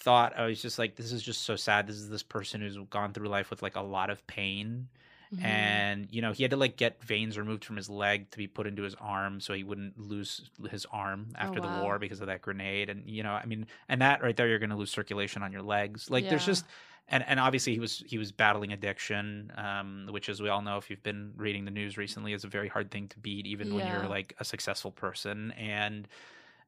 [0.00, 1.86] thought I was just like, this is just so sad.
[1.86, 4.88] This is this person who's gone through life with like a lot of pain.
[5.32, 5.44] Mhm.
[5.44, 8.46] And you know he had to like get veins removed from his leg to be
[8.48, 11.70] put into his arm, so he wouldn't lose his arm after Oh, wow.
[11.70, 12.90] the war because of that grenade.
[12.90, 15.52] And you know, I mean, and that right there, you're going to lose circulation on
[15.52, 16.10] your legs.
[16.10, 16.66] Like there's just,
[17.08, 20.76] and and obviously he was he was battling addiction, um, which as we all know,
[20.78, 23.72] if you've been reading the news recently, is a very hard thing to beat, even
[23.72, 25.52] when you're like a successful person.
[25.52, 26.08] And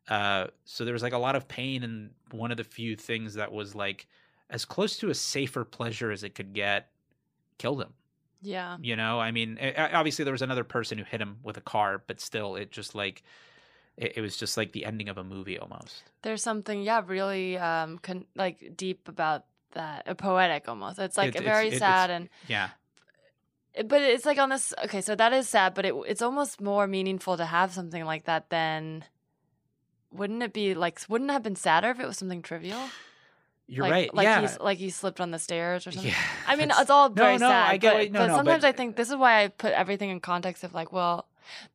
[0.09, 3.34] uh, so there was like a lot of pain, and one of the few things
[3.34, 4.07] that was like
[4.50, 6.90] as close to a safer pleasure as it could get
[7.59, 7.92] killed him.
[8.42, 8.76] yeah.
[8.80, 11.57] You know, I mean, eh, eh, obviously there was another person who hit him with
[11.57, 13.22] a car, but still, it just like
[13.96, 16.03] it, it was just like the ending of a movie almost.
[16.22, 20.98] There's something, yeah, really um con- like deep about that, uh, poetic almost.
[20.98, 22.70] It's like It's- very it's- sad it's- and Yeah,
[23.88, 24.74] but it's like on this.
[24.84, 28.24] Okay, so that is sad, but it, it's almost more meaningful to have something like
[28.24, 29.05] that than.
[30.12, 31.00] Wouldn't it be like?
[31.08, 32.80] Wouldn't it have been sadder if it was something trivial?
[33.68, 34.14] You're like, right.
[34.14, 34.40] Like yeah.
[34.46, 36.10] He, like he slipped on the stairs or something.
[36.10, 36.18] Yeah.
[36.46, 37.70] I mean, it's all no, very no, sad.
[37.70, 38.12] I get but.
[38.12, 40.62] No, but no, sometimes but- I think this is why I put everything in context
[40.64, 41.26] of like, well,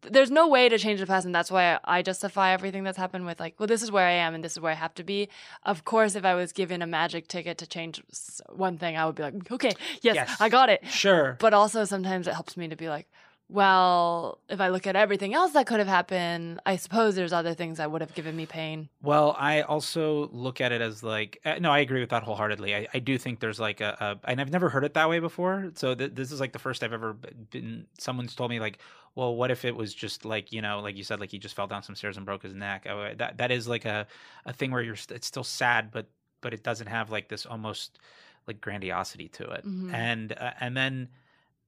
[0.02, 2.98] th- there's no way to change the past, and that's why I justify everything that's
[2.98, 4.94] happened with like, well, this is where I am, and this is where I have
[4.96, 5.30] to be.
[5.64, 8.04] Of course, if I was given a magic ticket to change
[8.50, 9.72] one thing, I would be like, okay,
[10.02, 10.38] yes, Yes.
[10.40, 10.86] I got it.
[10.88, 11.38] Sure.
[11.40, 13.08] But also sometimes it helps me to be like,
[13.50, 17.54] well, if I look at everything else that could have happened, I suppose there's other
[17.54, 18.90] things that would have given me pain.
[19.02, 22.76] Well, I also look at it as like uh, no, I agree with that wholeheartedly.
[22.76, 25.20] I, I do think there's like a, a and I've never heard it that way
[25.20, 25.72] before.
[25.76, 27.88] So th- this is like the first I've ever been.
[27.98, 28.80] Someone's told me like,
[29.16, 31.56] well, what if it was just like you know, like you said, like he just
[31.56, 32.86] fell down some stairs and broke his neck.
[32.86, 34.08] I, that that is like a
[34.46, 36.08] a thing where you're it's still sad, but
[36.42, 38.00] but it doesn't have like this almost
[38.46, 39.66] like grandiosity to it.
[39.66, 39.94] Mhm.
[39.94, 41.08] And uh, and then.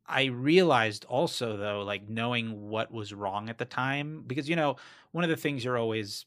[0.10, 4.78] I realized also though, like knowing what was wrong at the time, because you know,
[5.12, 6.26] one of the things you're always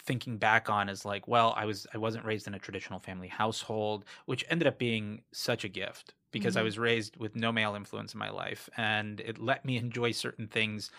[0.00, 3.28] thinking back on is like, well, I was I wasn't raised in a traditional family
[3.28, 6.62] household, which ended up being such a gift because I Mhm.
[6.62, 10.46] was raised with no male influence in my life and it let me enjoy certain
[10.48, 10.90] things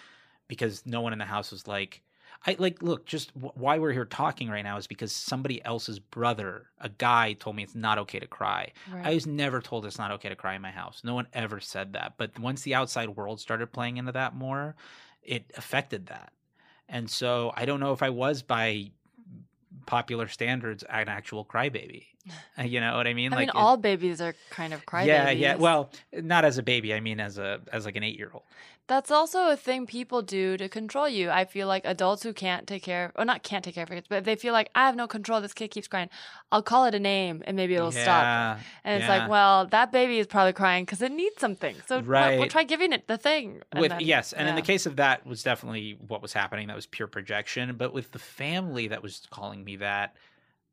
[0.48, 2.04] because no one in the house was like
[2.46, 6.00] I like look just w- why we're here talking right now is because somebody else's
[6.00, 8.72] brother, a guy told me it's not okay to cry.
[8.92, 9.06] Right.
[9.06, 11.02] I was never told it's not okay to cry in my house.
[11.04, 12.14] No one ever said that.
[12.18, 14.76] But once the outside world started playing into that more,
[15.22, 16.32] it affected that.
[16.88, 18.92] And so I don't know if I was by
[19.86, 22.06] popular standards an actual crybaby.
[22.64, 23.34] You know what I mean?
[23.34, 25.06] I mean, it- all babies are kind of crybabies.
[25.08, 25.56] yeah, yeah.
[25.56, 26.94] Well, not as a baby.
[26.94, 28.44] I mean, as a as like an eight year old.
[28.88, 31.30] That's also a thing people do to control you.
[31.30, 33.90] I feel like adults who can't take care, of, or not can't take care of
[33.92, 36.10] kids, but they feel like I have no control, this kid keeps crying,
[36.52, 38.58] I'll call it a name and maybe it'll stop.
[38.84, 41.76] And it's like, well, that baby is probably crying because it needs something.
[41.88, 42.50] So well, we'll Right.
[42.50, 43.62] try giving it the thing.
[43.72, 46.66] And with then- yes, and in the case of that was definitely what was happening.
[46.68, 47.76] That was pure projection.
[47.78, 50.16] But with the family that was calling me that,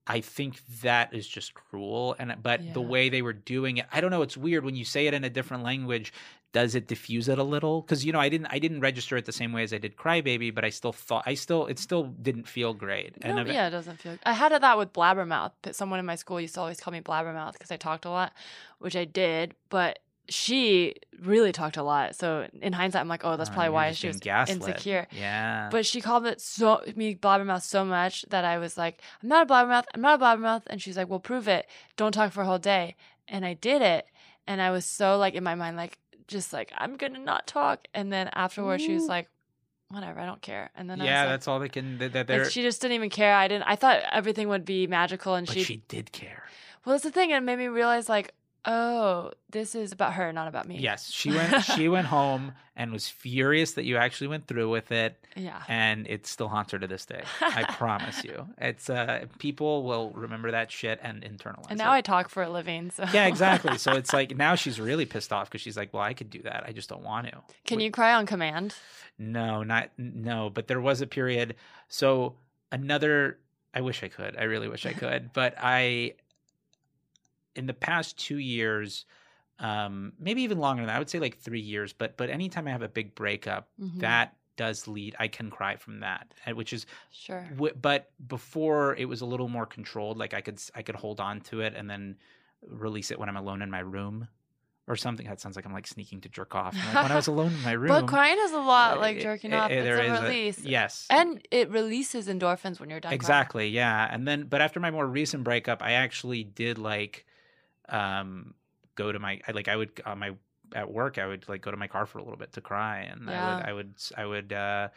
[0.07, 2.15] I think that is just cruel.
[2.19, 4.23] And but the way they were doing it, I don't know.
[4.23, 6.13] It's weird when you say it in a different language.
[6.53, 7.83] Does it diffuse it a little?
[7.83, 9.97] Because you know, I didn't, I didn't register it the same way as I did
[9.97, 13.23] Crybaby, but I still thought, I still, it still didn't feel great.
[13.23, 14.17] No, eve- yeah, it doesn't feel.
[14.25, 15.53] I had that with blabbermouth.
[15.61, 18.11] but Someone in my school used to always call me blabbermouth because I talked a
[18.11, 18.33] lot,
[18.79, 19.55] which I did.
[19.69, 19.99] But
[20.29, 22.15] she really talked a lot.
[22.17, 24.57] So in hindsight, I'm like, oh, that's Oh, probably why she was gaslit.
[24.57, 25.07] insecure.
[25.13, 29.29] Yeah, But she called it so me blabbermouth so much that I was like, I'm
[29.29, 29.85] not a blabbermouth.
[29.95, 30.63] I'm not a blabbermouth.
[30.67, 31.67] And she's like, well, prove it.
[31.97, 32.97] Don't talk for a whole day.
[33.29, 34.07] And I did it.
[34.47, 35.99] And I was so like in my mind, like
[36.29, 37.89] just like I'm gonna not talk.
[37.95, 39.29] And then afterwards, she was like,
[39.89, 40.71] whatever, I don't care.
[40.77, 41.99] And then I yeah, was like, that's all they can.
[41.99, 42.51] That they're.
[42.51, 43.35] she just didn't even care.
[43.35, 43.65] I didn't.
[43.69, 45.63] I thought everything would be magical, and but she.
[45.63, 46.45] she did care.
[46.85, 47.31] Well, that's the thing.
[47.31, 48.33] It made me realize, like,
[48.67, 50.79] oh, this is about her, not about me.
[50.79, 51.65] Yes, she went.
[51.65, 55.63] she went home and was furious that you actually went through with it, Yeah.
[55.69, 57.23] and it still haunts her to this day.
[57.41, 58.47] I promise you.
[58.59, 61.61] It's uh, people will remember that shit and internalize.
[61.65, 61.71] It.
[61.71, 61.97] And now it.
[61.97, 62.91] I talk for a living.
[62.91, 63.05] So.
[63.15, 63.79] yeah, exactly.
[63.79, 66.43] So it's like now she's really pissed off because she's like, "Well, I could do
[66.43, 66.65] that.
[66.67, 68.75] I just don't want to." Can Wh- you cry on command?
[69.19, 70.51] No, not no.
[70.51, 71.55] But there was a period.
[71.89, 72.35] So
[72.73, 73.39] another.
[73.75, 74.37] I wish I could.
[74.39, 75.35] I really wish I could.
[75.35, 76.15] but I,
[77.57, 79.05] in the past two years,
[79.59, 80.97] um, maybe even longer than that.
[80.97, 81.93] I would say like three years.
[81.93, 84.01] But but anytime I have a big breakup, Mhm.
[84.01, 85.15] that does lead.
[85.19, 86.87] I can cry from that, which is.
[87.11, 87.47] Sure.
[87.55, 90.19] w- But before it was a little more controlled.
[90.19, 92.17] Like I could I could hold on to it and then
[92.67, 94.29] release it when I'm alone in my room.
[94.89, 96.73] Or something that sounds like I'm like sneaking to jerk off.
[96.77, 99.19] Like, when I was alone in my room, But crying is a lot uh, like
[99.19, 99.69] jerking it- off.
[99.73, 100.59] it- It's a is release.
[100.61, 103.09] yes, And it releases endorphins when you're done.
[103.11, 103.17] crying.
[103.17, 104.07] exactly, yeah.
[104.09, 107.27] And then, but after my more recent breakup, I actually did like,
[107.89, 108.55] um,
[108.95, 110.33] go to my I, like I would on my
[110.75, 113.01] at work I would like go to my car for a little bit to cry,
[113.01, 113.35] and Yeah.
[113.35, 114.53] I would I would I would.
[114.53, 114.89] uh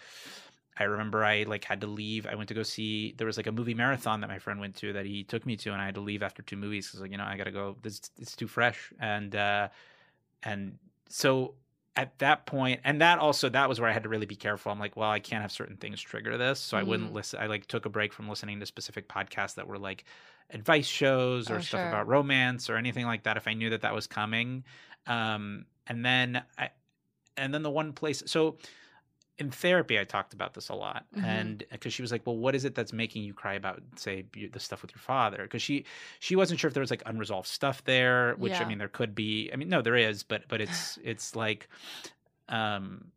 [0.77, 2.25] I remember I like had to leave.
[2.25, 3.13] I went to go see.
[3.17, 5.57] There was like a movie marathon that my friend went to that he took me
[5.57, 7.51] to, and I had to leave after two movies because like you know I gotta
[7.51, 7.77] go.
[7.81, 9.69] This it's too fresh, and uh
[10.43, 10.77] and
[11.09, 11.55] so
[11.95, 14.71] at that point and that also that was where i had to really be careful
[14.71, 17.13] i'm like well i can't have certain things trigger this so i wouldn't Mhm.
[17.13, 20.05] listen i like took a break from listening to specific podcasts that were like
[20.51, 21.87] advice shows or Oh, stuff sure.
[21.89, 24.63] about romance or anything like that if i knew that that was coming
[25.07, 26.69] um and then i
[27.37, 28.57] and then the one place so
[29.37, 31.23] in therapy i talked about this a lot Mhm.
[31.23, 34.25] and because she was like well what is it that's making you cry about say
[34.51, 35.85] the stuff with your father because she
[36.19, 39.13] she wasn't sure if there was like unresolved stuff there which i mean there could
[39.15, 41.69] be i mean no there is but but it's it's like
[42.49, 43.11] um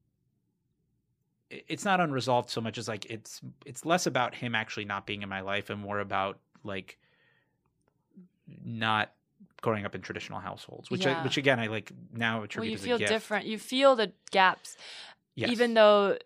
[1.51, 5.23] it's not unresolved so much as like it's it's less about him actually not being
[5.23, 6.99] in my life and more about like
[8.65, 9.13] not
[9.61, 12.99] growing up in traditional households, which I, which again I like now attribute well, you
[12.99, 13.47] feel different.
[13.47, 14.77] You feel the gaps,
[15.35, 15.51] Yes.
[15.51, 16.19] even though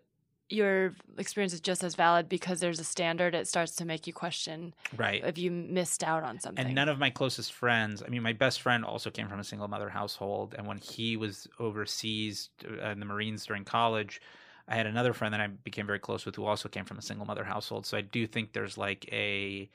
[0.49, 3.35] your experience is just as valid because there's a standard.
[3.35, 5.21] It starts to make you question right.
[5.25, 6.65] if you missed out on something.
[6.65, 9.43] And none of my closest friends, I mean, my best friend also came from a
[9.43, 10.55] single mother household.
[10.57, 14.21] And when he was overseas uh, in the Marines during college,
[14.69, 17.01] I had another friend that I became very close with who also came from a
[17.01, 17.85] single mother household.
[17.85, 19.69] So I do think there's like a,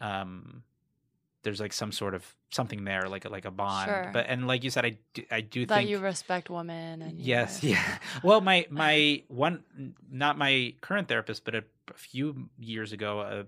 [0.00, 0.62] um,
[1.44, 3.86] there's like some sort of something there, like a, like a bond.
[3.88, 4.10] Sure.
[4.12, 7.02] But and like you said, I do, I do that think you respect women.
[7.02, 7.98] And you Yes, know- yeah.
[8.24, 9.62] Well, my my one,
[10.10, 13.42] not my current therapist, but a, a few years ago, uh,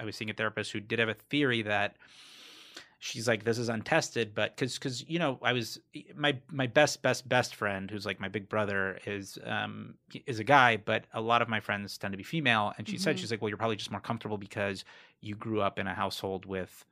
[0.00, 1.96] I was seeing a therapist who did have a theory that
[2.98, 5.78] she's like, this is untested, but because because you know, I was
[6.14, 9.94] my my best best best friend, who's like my big brother, is um
[10.26, 12.98] is a guy, but a lot of my friends tend to be female, and she
[12.98, 13.18] said Mhm.
[13.20, 14.84] she's like, well, you're probably just more comfortable because
[15.20, 16.84] you grew up in a household with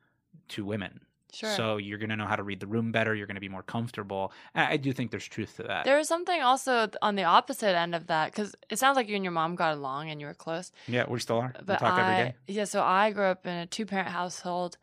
[0.47, 1.01] two women.
[1.33, 1.49] Sure.
[1.55, 3.15] So you're going to know how to read the room better.
[3.15, 4.33] You're going to be more comfortable.
[4.53, 5.85] I I do think there's truth to that.
[5.85, 9.15] There is something also on the opposite end of that because it sounds like you
[9.15, 10.73] and your mom got along and you were close.
[10.87, 11.53] Yeah, we still are.
[11.57, 12.35] We But talk I, every day.
[12.47, 14.77] yeah, so I grew up in a two parent household,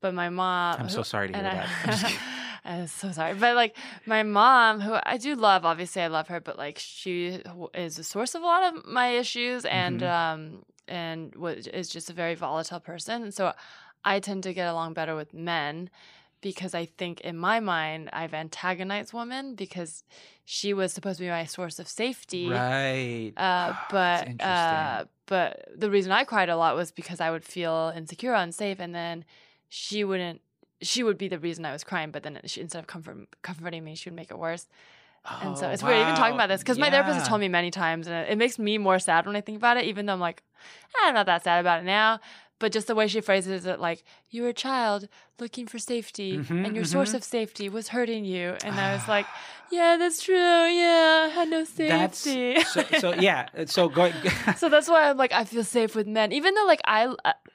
[0.00, 0.80] but my mom.
[0.80, 1.68] I'm so sorry to hear and that.
[1.84, 2.20] I'm just I, kidding.
[2.66, 3.76] I'm so sorry, but like
[4.06, 7.42] my mom, who I do love, obviously I love her, but like she
[7.74, 10.08] is the source of a lot of my issues, and Mhm.
[10.10, 13.22] um and was is just a very volatile person.
[13.22, 13.52] And so
[14.04, 15.90] I tend to get along better with men
[16.40, 20.04] because I think in my mind I've antagonized women because
[20.44, 22.50] she was supposed to be my source of safety.
[22.50, 23.32] Right.
[23.36, 27.92] Uh, but uh, but the reason I cried a lot was because I would feel
[27.96, 29.24] insecure, unsafe, and then
[29.68, 30.40] she wouldn't.
[30.82, 33.82] She would be the reason I was crying, but then she, instead of comfort, comforting
[33.84, 34.66] me, she would make it worse.
[35.24, 37.40] Oh, and so Oh, it's weird even talking about this because my therapist has told
[37.40, 39.84] me many times, and it, it makes me more sad when I think about it.
[39.86, 40.42] Even though I'm like,
[40.96, 42.20] "Ah, I'm not that sad about it now.
[42.60, 45.08] But just the way she phrases it, like you were a child
[45.40, 47.16] looking for safety, Mhm, and your source mhm.
[47.16, 49.26] of safety was hurting you, and I was like,
[49.72, 50.36] yeah, that's true.
[50.36, 52.62] Yeah, I had no That's safety.
[52.62, 53.48] so, so yeah.
[53.66, 54.14] So going.
[54.56, 57.12] so that's why I'm like I feel safe with men, even though like I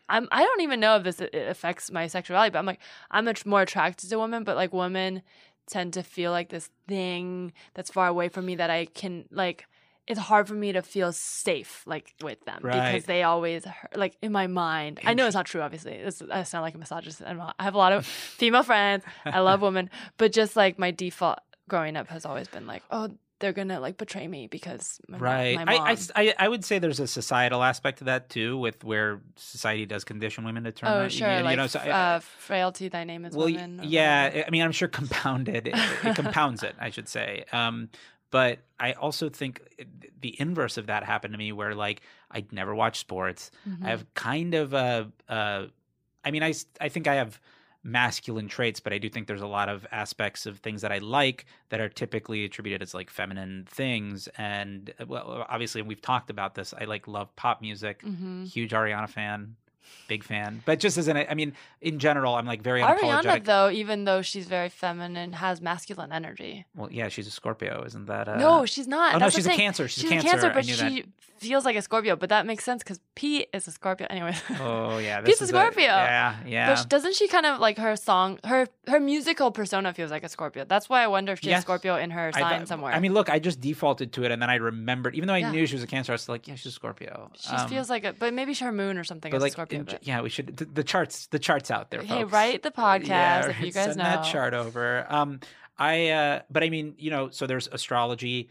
[0.10, 3.46] I'm I don't even know if this affects my sexuality, but I'm like I'm much
[3.46, 5.22] more attracted to women, but like women
[5.66, 9.66] tend to feel like this thing that's far away from me that I can like.
[10.10, 12.92] It's hard for me to feel safe like with them Right.
[12.94, 15.00] because they always hurt, like in my mind.
[15.06, 15.94] I know it's not true, obviously.
[15.94, 17.22] It's, I sound like a misogynist.
[17.26, 17.56] I'm not.
[17.60, 18.06] I have a lot of
[18.42, 19.04] female friends.
[19.24, 21.40] I love women, but just like my default
[21.70, 25.56] growing up has always been like, oh, they're gonna like betray me because my, Right.
[25.56, 25.88] my I, mom.
[25.88, 29.86] I, I, I would say there's a societal aspect to that too, with where society
[29.86, 30.90] does condition women to turn.
[30.90, 31.38] Oh, on- sure.
[31.38, 33.80] You, like, know, so uh, frailty, thy name is well, woman.
[33.84, 34.26] yeah.
[34.26, 34.48] whatever.
[34.48, 35.68] I mean, I'm sure compounded.
[35.70, 37.46] It, it compounds it, I should say.
[37.54, 37.88] Um,
[38.32, 39.62] but I also think
[40.22, 42.02] the inverse of that happened to me, where like
[42.32, 43.52] I'd never watch sports.
[43.68, 43.86] Mhm.
[43.86, 45.66] I have kind of a, uh,
[46.24, 47.40] I mean, I, I think I have
[47.82, 50.98] masculine traits, but I do think there's a lot of aspects of things that I
[50.98, 54.28] like that are typically attributed as like feminine things.
[54.38, 56.74] And uh, well, obviously, we've talked about this.
[56.78, 58.46] I like love pop music, Mhm.
[58.52, 59.56] huge Ariana fan,
[60.08, 60.62] big fan.
[60.66, 63.46] But just as an, I mean, in general, I'm like very Ariana, unapologetic.
[63.46, 66.66] though, even though she's very feminine, has masculine energy.
[66.76, 68.28] well, yeah, she's a Scorpio, isn't that?
[68.28, 69.16] Uh, no, she's not.
[69.16, 69.58] Oh no, That's the she's a thing.
[69.60, 69.88] Cancer.
[69.88, 70.48] She's, She's a Cancer.
[70.50, 71.06] I but she
[71.38, 72.16] feels like a Scorpio.
[72.16, 74.08] But that makes sense because Pete is a Scorpio.
[74.10, 74.36] Anyway.
[74.60, 75.84] Oh yeah, Pete's a Scorpio.
[75.86, 76.74] yeah, yeah.
[76.76, 80.30] But doesn't she kind of like her song, her her musical persona feels like a
[80.30, 80.66] Scorpio.
[80.66, 81.58] That's why I wonder if she's Yes.
[81.58, 82.94] has Scorpio in her sign thought- somewhere.
[82.94, 85.38] I mean, look, I just defaulted to it, and then I remembered, even though I
[85.40, 85.52] Yeah.
[85.52, 87.32] knew she was a Cancer, I was like, yeah, she's a Scorpio.
[87.36, 89.79] she Um, feels like a, but maybe her moon or something is like, a Scorpio.
[90.02, 92.02] Yeah, we should the, the charts, the charts out there.
[92.02, 94.04] Hey, write the podcast Yeah, if you guys send know.
[94.04, 95.06] that chart over.
[95.10, 95.40] Um,
[95.78, 98.50] I, uh, but I mean, you know, so there's astrology,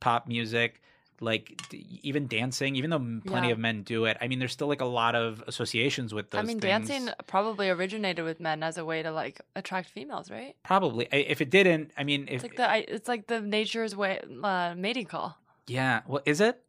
[0.00, 0.82] pop music,
[1.20, 2.76] like d- even dancing.
[2.76, 3.54] Even though plenty Yeah.
[3.54, 6.40] of men do it, I mean, there's still like a lot of associations with those.
[6.40, 6.88] I mean, things.
[6.88, 10.54] dancing probably originated with men as a way to like attract females, right?
[10.64, 13.40] Probably, I- if it didn't, I mean, if It's like the I, it's like the
[13.40, 15.38] nature's way uh, mating call.
[15.66, 16.60] yeah, well, is it?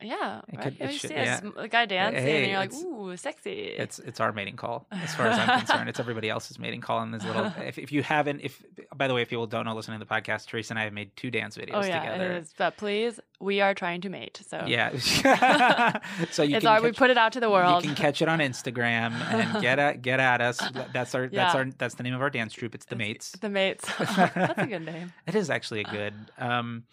[0.00, 0.64] Yeah, It right?
[0.64, 1.40] could- it you should- see yeah.
[1.56, 5.14] a, guy dancing, Hey, and you're like, "Ooh, sexy." It's it's our mating call, as
[5.14, 5.88] far as I'm concerned.
[5.88, 7.00] It's everybody else's mating call.
[7.00, 7.52] And there's little.
[7.64, 8.62] If, if you haven't, if
[8.94, 10.92] by the way, if people don't know, listening to the podcast, Teresa and I have
[10.92, 12.32] made two dance videos oh yeah, together.
[12.32, 12.54] it is.
[12.56, 14.90] But please, we are trying to mate, so Yeah.
[16.30, 17.82] so you it's can our, we put it out to the world.
[17.84, 20.58] you can catch it on Instagram and get at get at us.
[20.92, 21.52] That's our that's Yeah.
[21.54, 22.74] our that's the name of our dance troupe.
[22.74, 23.32] It's the Mates.
[23.32, 23.86] the mates.
[23.98, 25.12] That's a good name.
[25.26, 26.14] It is actually a good.
[26.38, 26.84] Um,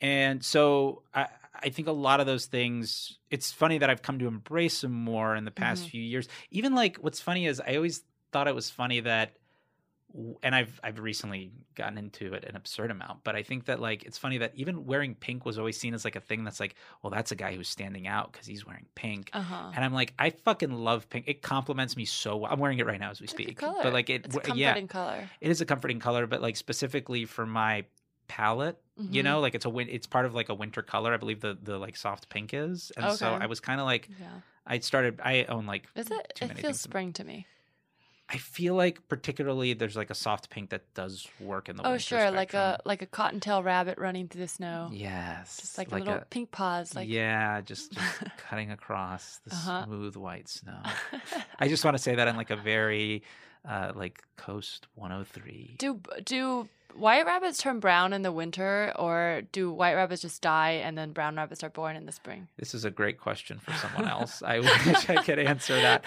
[0.00, 1.26] and so I,
[1.62, 3.18] I think a lot of those things.
[3.30, 5.90] It's funny that I've come to embrace them more in the past Mhm.
[5.90, 6.28] few years.
[6.50, 8.02] Even like what's funny is I always
[8.32, 9.36] thought it was funny that
[10.42, 14.04] and I've I've recently gotten into it an absurd amount, but I think that like
[14.04, 16.74] it's funny that even wearing pink was always seen as like a thing that's like,
[17.02, 19.28] well, that's a guy who's standing out because he's wearing pink.
[19.34, 19.72] Uh huh.
[19.74, 21.26] And I'm like, I fucking love pink.
[21.28, 22.50] It complements me so well.
[22.52, 23.58] I'm wearing it right now as we It's a speak.
[23.58, 23.80] color.
[23.82, 25.30] But like it, It's a w- yeah, comforting color.
[25.40, 26.26] it is a comforting color.
[26.26, 27.84] But like specifically for my
[28.28, 29.24] palette, you Mhm.
[29.24, 29.88] know, like it's a win.
[29.90, 31.12] It's part of like a winter color.
[31.14, 32.92] I believe the the like soft pink is.
[32.96, 34.40] And so I was kind of like, Yeah.
[34.66, 35.20] I started.
[35.22, 36.32] I own like Is it?
[36.40, 37.46] It feels spring to me.
[38.28, 41.94] I feel like particularly there's like a soft pink that does work in the winter.
[41.94, 44.90] Oh sure, like a like a cottontail rabbit running through the snow.
[44.92, 46.96] yes, Just like, a little pink paws.
[46.96, 49.84] Like yeah, just just cutting across the Uh-huh.
[49.84, 50.82] smooth white snow.
[51.60, 53.22] I just want to say that in like a very
[53.64, 55.76] uh like KOST 103.
[55.78, 56.68] do do
[56.98, 61.12] white rabbits turn brown in the winter, or do white rabbits just die and then
[61.12, 62.48] brown rabbits are born in the spring?
[62.56, 64.42] This is a great question for someone else.
[64.42, 66.04] I wish I could answer that.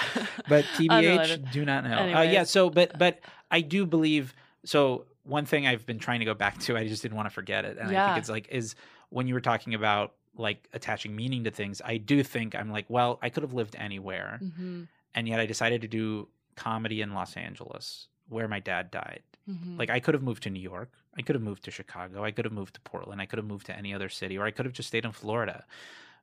[0.48, 2.14] But TBH, do not know.
[2.16, 3.20] Uh, yeah, so but but
[3.52, 4.34] I do believe
[4.66, 7.34] so one thing I've been trying to go back to, I just didn't want to
[7.34, 7.78] forget it.
[7.78, 8.76] And I think it's like is
[9.10, 12.86] when you were talking about like attaching meaning to things, I do think I'm like,
[12.90, 14.40] well, I could have lived anywhere.
[14.42, 14.84] Mm-hmm.
[15.16, 19.22] And yet I decided to do comedy in Los Angeles, where my dad died.
[19.50, 19.78] Mm-hmm.
[19.78, 20.92] Like I could have moved to New York.
[21.18, 22.24] I could have moved to Chicago.
[22.24, 23.22] I could have moved to Portland.
[23.22, 25.12] I could have moved to any other city, or I could have just stayed in
[25.12, 25.66] Florida.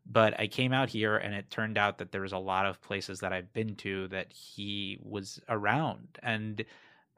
[0.09, 2.81] But I came out here, and it turned out that there was a lot of
[2.81, 6.65] places that I've been to that he was around, and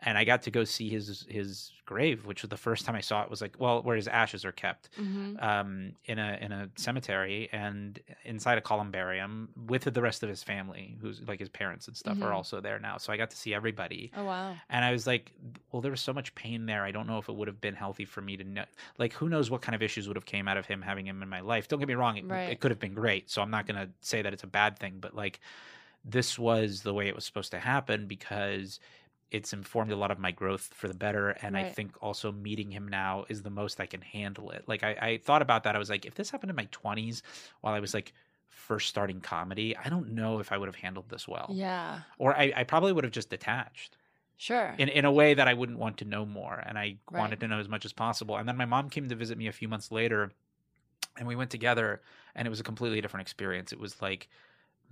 [0.03, 3.01] and I got to go see his his grave, which was the first time I
[3.01, 3.31] saw it.
[3.31, 5.43] Was like, well, where his ashes are kept Mm-hmm.
[5.45, 10.43] um, in a in a cemetery and inside a columbarium with the rest of his
[10.45, 12.35] family, who's like his parents and stuff are Mhm.
[12.35, 12.99] also there now.
[12.99, 14.13] So I got to see everybody.
[14.17, 14.55] Oh wow.
[14.71, 15.33] And I was like,
[15.73, 16.85] well, there was so much pain there.
[16.85, 18.65] I don't know if it would have been healthy for me to know.
[18.99, 21.23] Like, who knows what kind of issues would have came out of him having him
[21.23, 21.67] in my life.
[21.69, 22.17] Don't get me wrong.
[22.19, 22.51] It, Right.
[22.51, 23.31] it could have been great.
[23.31, 25.41] So I'm not going to say that it's a bad thing, but like,
[26.05, 28.79] this was the way it was supposed to happen because
[29.31, 31.31] it's informed a lot of my growth for the better.
[31.31, 34.65] And I think also meeting him now is the most I can handle it.
[34.67, 35.77] Like, I, I thought about that.
[35.77, 37.23] I was like, if this happened in my 20s
[37.61, 38.13] while I was like,
[38.49, 41.55] first starting comedy, I don't know if I would have handled this well.
[41.55, 42.01] Yeah.
[42.19, 43.97] Or I, I probably would have just detached
[44.37, 44.75] Sure.
[44.79, 46.55] in, in a way that I wouldn't want to know more.
[46.67, 47.21] And I Right.
[47.21, 48.37] wanted to know as much as possible.
[48.37, 50.33] And then my mom came to visit me a few months later
[51.19, 52.03] and we went together
[52.35, 53.73] and it was a completely different experience.
[53.73, 54.29] It was like,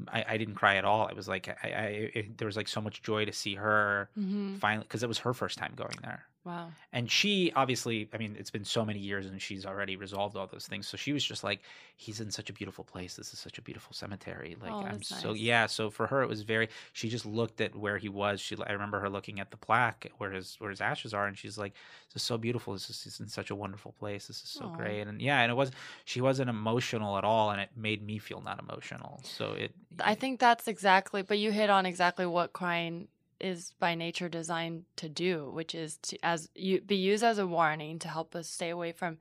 [0.09, 1.09] I, I didn't cry at all.
[1.09, 4.09] It was like, I, I it, there was like so much joy to see her
[4.19, 4.57] mm-hmm.
[4.57, 6.25] finally, because it was her first time going there.
[6.47, 6.69] Wow.
[6.93, 10.47] And she obviously, I mean, it's been so many years and she's already resolved all
[10.47, 10.87] those things.
[10.87, 11.61] So she was just like,
[11.97, 13.17] he's in such a beautiful place.
[13.17, 14.57] This is such a beautiful cemetery.
[14.63, 15.67] Like, Oh, I'm that's so, yeah.
[15.67, 18.41] So for her, it was very, she just looked at where he was.
[18.41, 21.27] She, I remember her looking at the plaque where his, where his ashes are.
[21.27, 21.73] And she's like,
[22.15, 22.75] this is so beautiful.
[22.75, 24.29] This is, he's in such a wonderful place.
[24.29, 24.77] This is so Aw.
[24.77, 25.01] great.
[25.01, 25.73] And yeah, and it was,
[26.05, 27.51] she wasn't emotional at all.
[27.51, 29.21] And it made me feel not emotional.
[29.25, 33.09] So it, I think that's exactly, but you hit on exactly what crying
[33.41, 37.47] is by nature designed to do, which is to as you be used as a
[37.47, 39.19] warning to help us stay away from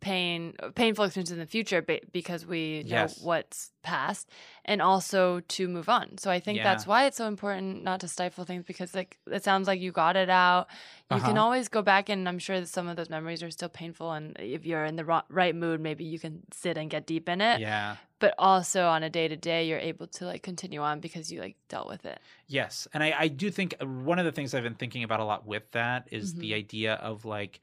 [0.00, 1.82] pain, painful experiences in the future,
[2.12, 3.18] because we know Yes.
[3.18, 4.30] what's past,
[4.64, 6.18] and also to move on.
[6.18, 9.44] So I think that's why it's so important not to stifle things, because like it
[9.44, 10.68] sounds like you got it out.
[11.08, 11.38] You can Uh-huh.
[11.38, 14.12] always go back, and I'm sure that some of those memories are still painful.
[14.12, 17.40] And if you're in the right mood, maybe you can sit and get deep in
[17.40, 17.96] it yeah.
[18.20, 21.40] but also on a day to day you're able to like continue on because you
[21.40, 22.88] like dealt with it Yes.
[22.92, 25.24] And I, I do think uh, one of the things I've been thinking about a
[25.24, 26.54] lot with that is the Mhm.
[26.54, 27.60] idea of like,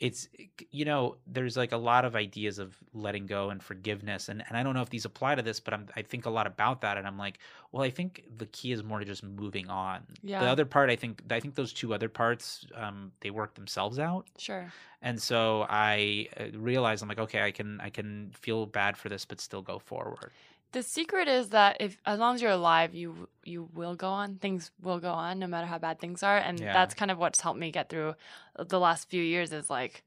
[0.00, 0.28] it's,
[0.70, 4.30] you know, there's like a lot of ideas of letting go and forgiveness.
[4.30, 6.30] And, and I don't know if these apply to this, but I'm, I think a
[6.30, 6.96] lot about that.
[6.96, 7.38] And I'm like,
[7.70, 10.00] well, I think the key is more to just moving on.
[10.22, 10.40] Yeah.
[10.40, 13.98] The other part, I think, I think those two other parts, um, they work themselves
[13.98, 14.26] out.
[14.38, 14.72] sure
[15.02, 19.10] And so I uh, realized I'm like, okay, I can, I can feel bad for
[19.10, 20.32] this, but still go forward.
[20.72, 24.36] The secret is that if as long as you're alive you you will go on
[24.36, 26.72] things will go on no matter how bad things are and Yeah.
[26.72, 28.14] that's kind of what's helped me get through
[28.58, 30.04] the last few years is like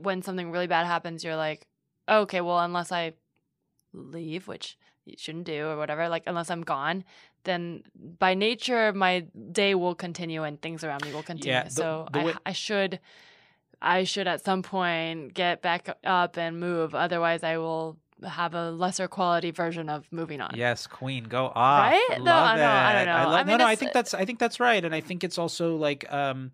[0.00, 1.66] when something really bad happens you're like
[2.08, 3.12] okay well unless i
[3.92, 7.04] leave which you shouldn't do or whatever like unless i'm gone
[7.44, 7.82] then
[8.18, 9.20] by nature my
[9.50, 12.34] day will continue and things around me will continue Yeah, the- so the I, way-
[12.46, 13.00] I should
[13.82, 18.70] i should at some point get back up and move otherwise i will have a
[18.70, 21.90] lesser quality version of moving on Yes, Queen, go off.
[21.90, 22.06] Right?
[22.10, 23.06] Love No, I know, I don't it.
[23.06, 23.12] know.
[23.30, 25.24] love, I mean, no, no, I think that's I think that's right, and I think
[25.24, 26.50] it's also like um,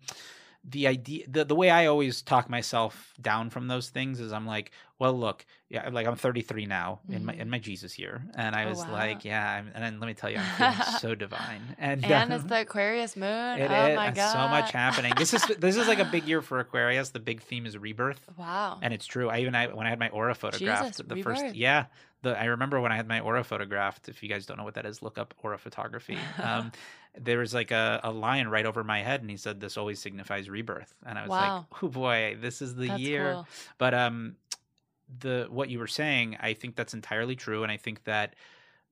[0.67, 4.45] the idea the the way I always talk myself down from those things is I'm
[4.45, 7.39] like, well, look, yeah, like I'm 33 now in my Mhm.
[7.39, 8.91] in my Jesus year, and I Oh, was wow.
[8.91, 12.13] like, yeah, I'm, and then let me tell you, I'm feeling so divine, and and
[12.13, 15.13] um, it's the aquarius moon it oh is- my god so much happening.
[15.17, 17.09] This is this is like a big year for Aquarius.
[17.11, 18.21] The big theme is rebirth.
[18.37, 19.29] wow And it's true.
[19.29, 21.85] I even I, when I had my aura photographed, Jesus, the first yeah,
[22.21, 24.09] the I remember when I had my aura photographed.
[24.09, 26.31] If you guys don't know what that is, look up aura photography.
[26.39, 26.71] Um,
[27.15, 29.99] there was like a, a line right over my head, and he said, "This always
[29.99, 31.39] signifies rebirth." And I was Wow.
[31.39, 33.47] like, "Oh boy, this is the That's year." cool.
[33.77, 34.37] But um,
[35.07, 38.35] the what you were saying, I think that's entirely true, and I think that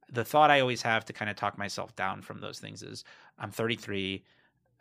[0.10, 3.04] the thought I always have to kind of talk myself down from those things is,
[3.38, 4.26] I'm 33.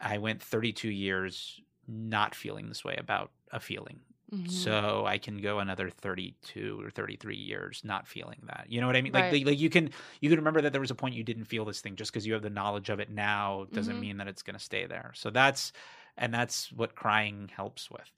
[0.00, 4.00] I went 32 years not feeling this way about a feeling.
[4.32, 4.50] Mhm.
[4.50, 8.66] So I can go another 32 or 33 years not feeling that.
[8.68, 9.12] You know what I mean?
[9.12, 9.32] Like, Right.
[9.34, 11.64] like, like you can you can remember that there was a point you didn't feel
[11.64, 14.00] this thing just because you have the knowledge of it now doesn't Mhm.
[14.00, 15.12] mean that it's going to stay there.
[15.14, 15.72] So that's
[16.16, 18.10] and that's what crying helps with.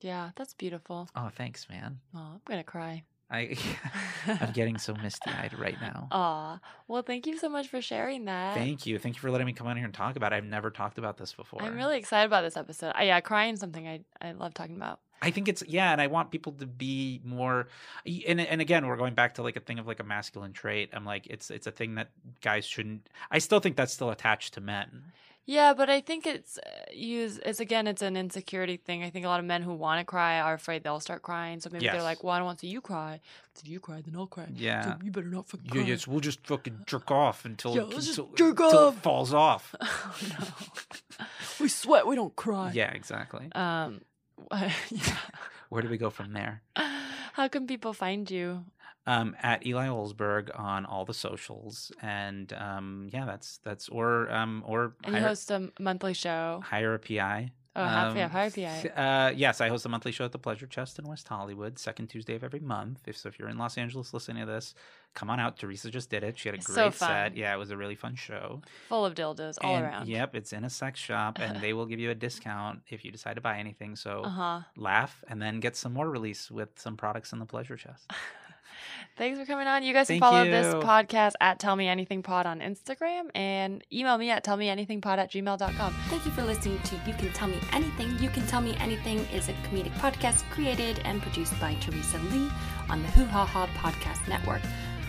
[0.00, 1.08] Yeah, that's beautiful.
[1.16, 2.00] Oh, thanks, man.
[2.14, 3.04] Oh, I'm gonna cry.
[3.30, 3.56] I
[4.40, 6.08] I'm getting so misty eyed right now.
[6.10, 6.60] Aw.
[6.86, 8.54] Well, thank you so much for sharing that.
[8.54, 8.98] Thank you.
[8.98, 10.36] Thank you for letting me come on here and talk about it.
[10.36, 11.60] I've never talked about this before.
[11.62, 12.92] I'm really excited about this episode.
[12.98, 15.00] Uh, yeah, crying is something I I love talking about.
[15.20, 17.68] I think it's yeah, and I want people to be more
[18.06, 20.90] and and again, we're going back to like a thing of like a masculine trait.
[20.92, 22.10] I'm like it's it's a thing that
[22.40, 25.12] guys shouldn't I still think that's still attached to men.
[25.50, 27.40] Yeah, but I think it's uh, used.
[27.42, 29.02] It's again, it's an insecurity thing.
[29.02, 31.58] I think a lot of men who want to cry are afraid they'll start crying.
[31.60, 31.94] So maybe Yes.
[31.94, 33.18] they're like, "Well, I don't want to see you cry.
[33.58, 34.46] If you cry, then I'll cry.
[34.54, 34.82] Yeah.
[34.84, 37.84] So you better not fucking Yeah, cry." yes, we'll just fucking jerk off until, Yeah,
[37.84, 38.96] let's just until, jerk until off.
[38.98, 39.74] it falls off.
[39.80, 41.26] oh no,
[41.60, 42.06] we sweat.
[42.06, 42.72] We don't cry.
[42.74, 43.48] yeah, exactly.
[43.52, 44.02] Um.
[44.52, 45.16] yeah.
[45.68, 46.62] Where do we go from there?
[47.34, 48.64] How can people find you?
[49.08, 54.62] um, at Eli Olsberg on all the socials, and um, yeah, that's that's or um,
[54.66, 56.60] or And you hire, host a monthly show.
[56.62, 57.50] hire a PI.
[57.76, 58.50] Oh, Um, hire
[58.96, 62.08] Uh, yes, I host a monthly show at the Pleasure Chest in West Hollywood, second
[62.08, 63.06] Tuesday of every month.
[63.06, 64.74] If so, if you're in Los Angeles listening to this,
[65.14, 65.56] come on out.
[65.58, 66.36] Teresa just did it.
[66.38, 67.36] She had a It's great so set.
[67.36, 68.62] Yeah, it was a really fun show.
[68.88, 70.08] Full of dildos all And, around.
[70.08, 73.12] Yep, it's in a sex shop, and they will give you a discount if you
[73.12, 73.94] decide to buy anything.
[73.96, 74.60] So Uh huh.
[74.76, 78.10] laugh and then get some more release with some products in the Pleasure Chest.
[79.18, 79.82] Thanks for coming on.
[79.82, 83.82] You guys Thank can follow this podcast at Tell Me Anything Pod on Instagram and
[83.92, 85.94] email me at tellmeanythingpod at gmail.com.
[86.08, 88.16] Thank you for listening to You Can Tell Me Anything.
[88.20, 92.48] You Can Tell Me Anything is a comedic podcast created and produced by Teresa Lee
[92.88, 94.62] on the Hoo Ha Ha Podcast Network.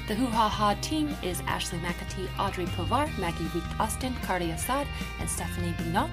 [0.07, 4.87] The Hoo Ha Ha team is Ashley McAtee, Audrey Povar, Maggie Week Austin, Cardi Assad,
[5.19, 6.09] and Stephanie Binot.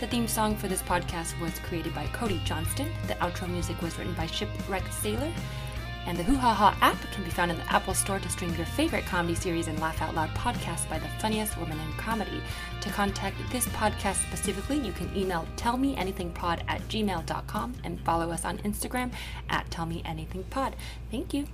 [0.00, 2.90] The theme song for this podcast was created by Cody Johnston.
[3.06, 5.30] The outro music was written by Shipwrecked Sailor.
[6.06, 8.54] And the Hoo Ha Ha app can be found in the Apple Store to stream
[8.54, 12.42] your favorite comedy series and laugh out loud podcasts by the funniest women in comedy.
[12.82, 18.58] To contact this podcast specifically, you can email tellmeanythingpod at gmail.com and follow us on
[18.58, 19.12] Instagram
[19.48, 20.74] at tellmeanythingpod.
[21.10, 21.46] Thank you.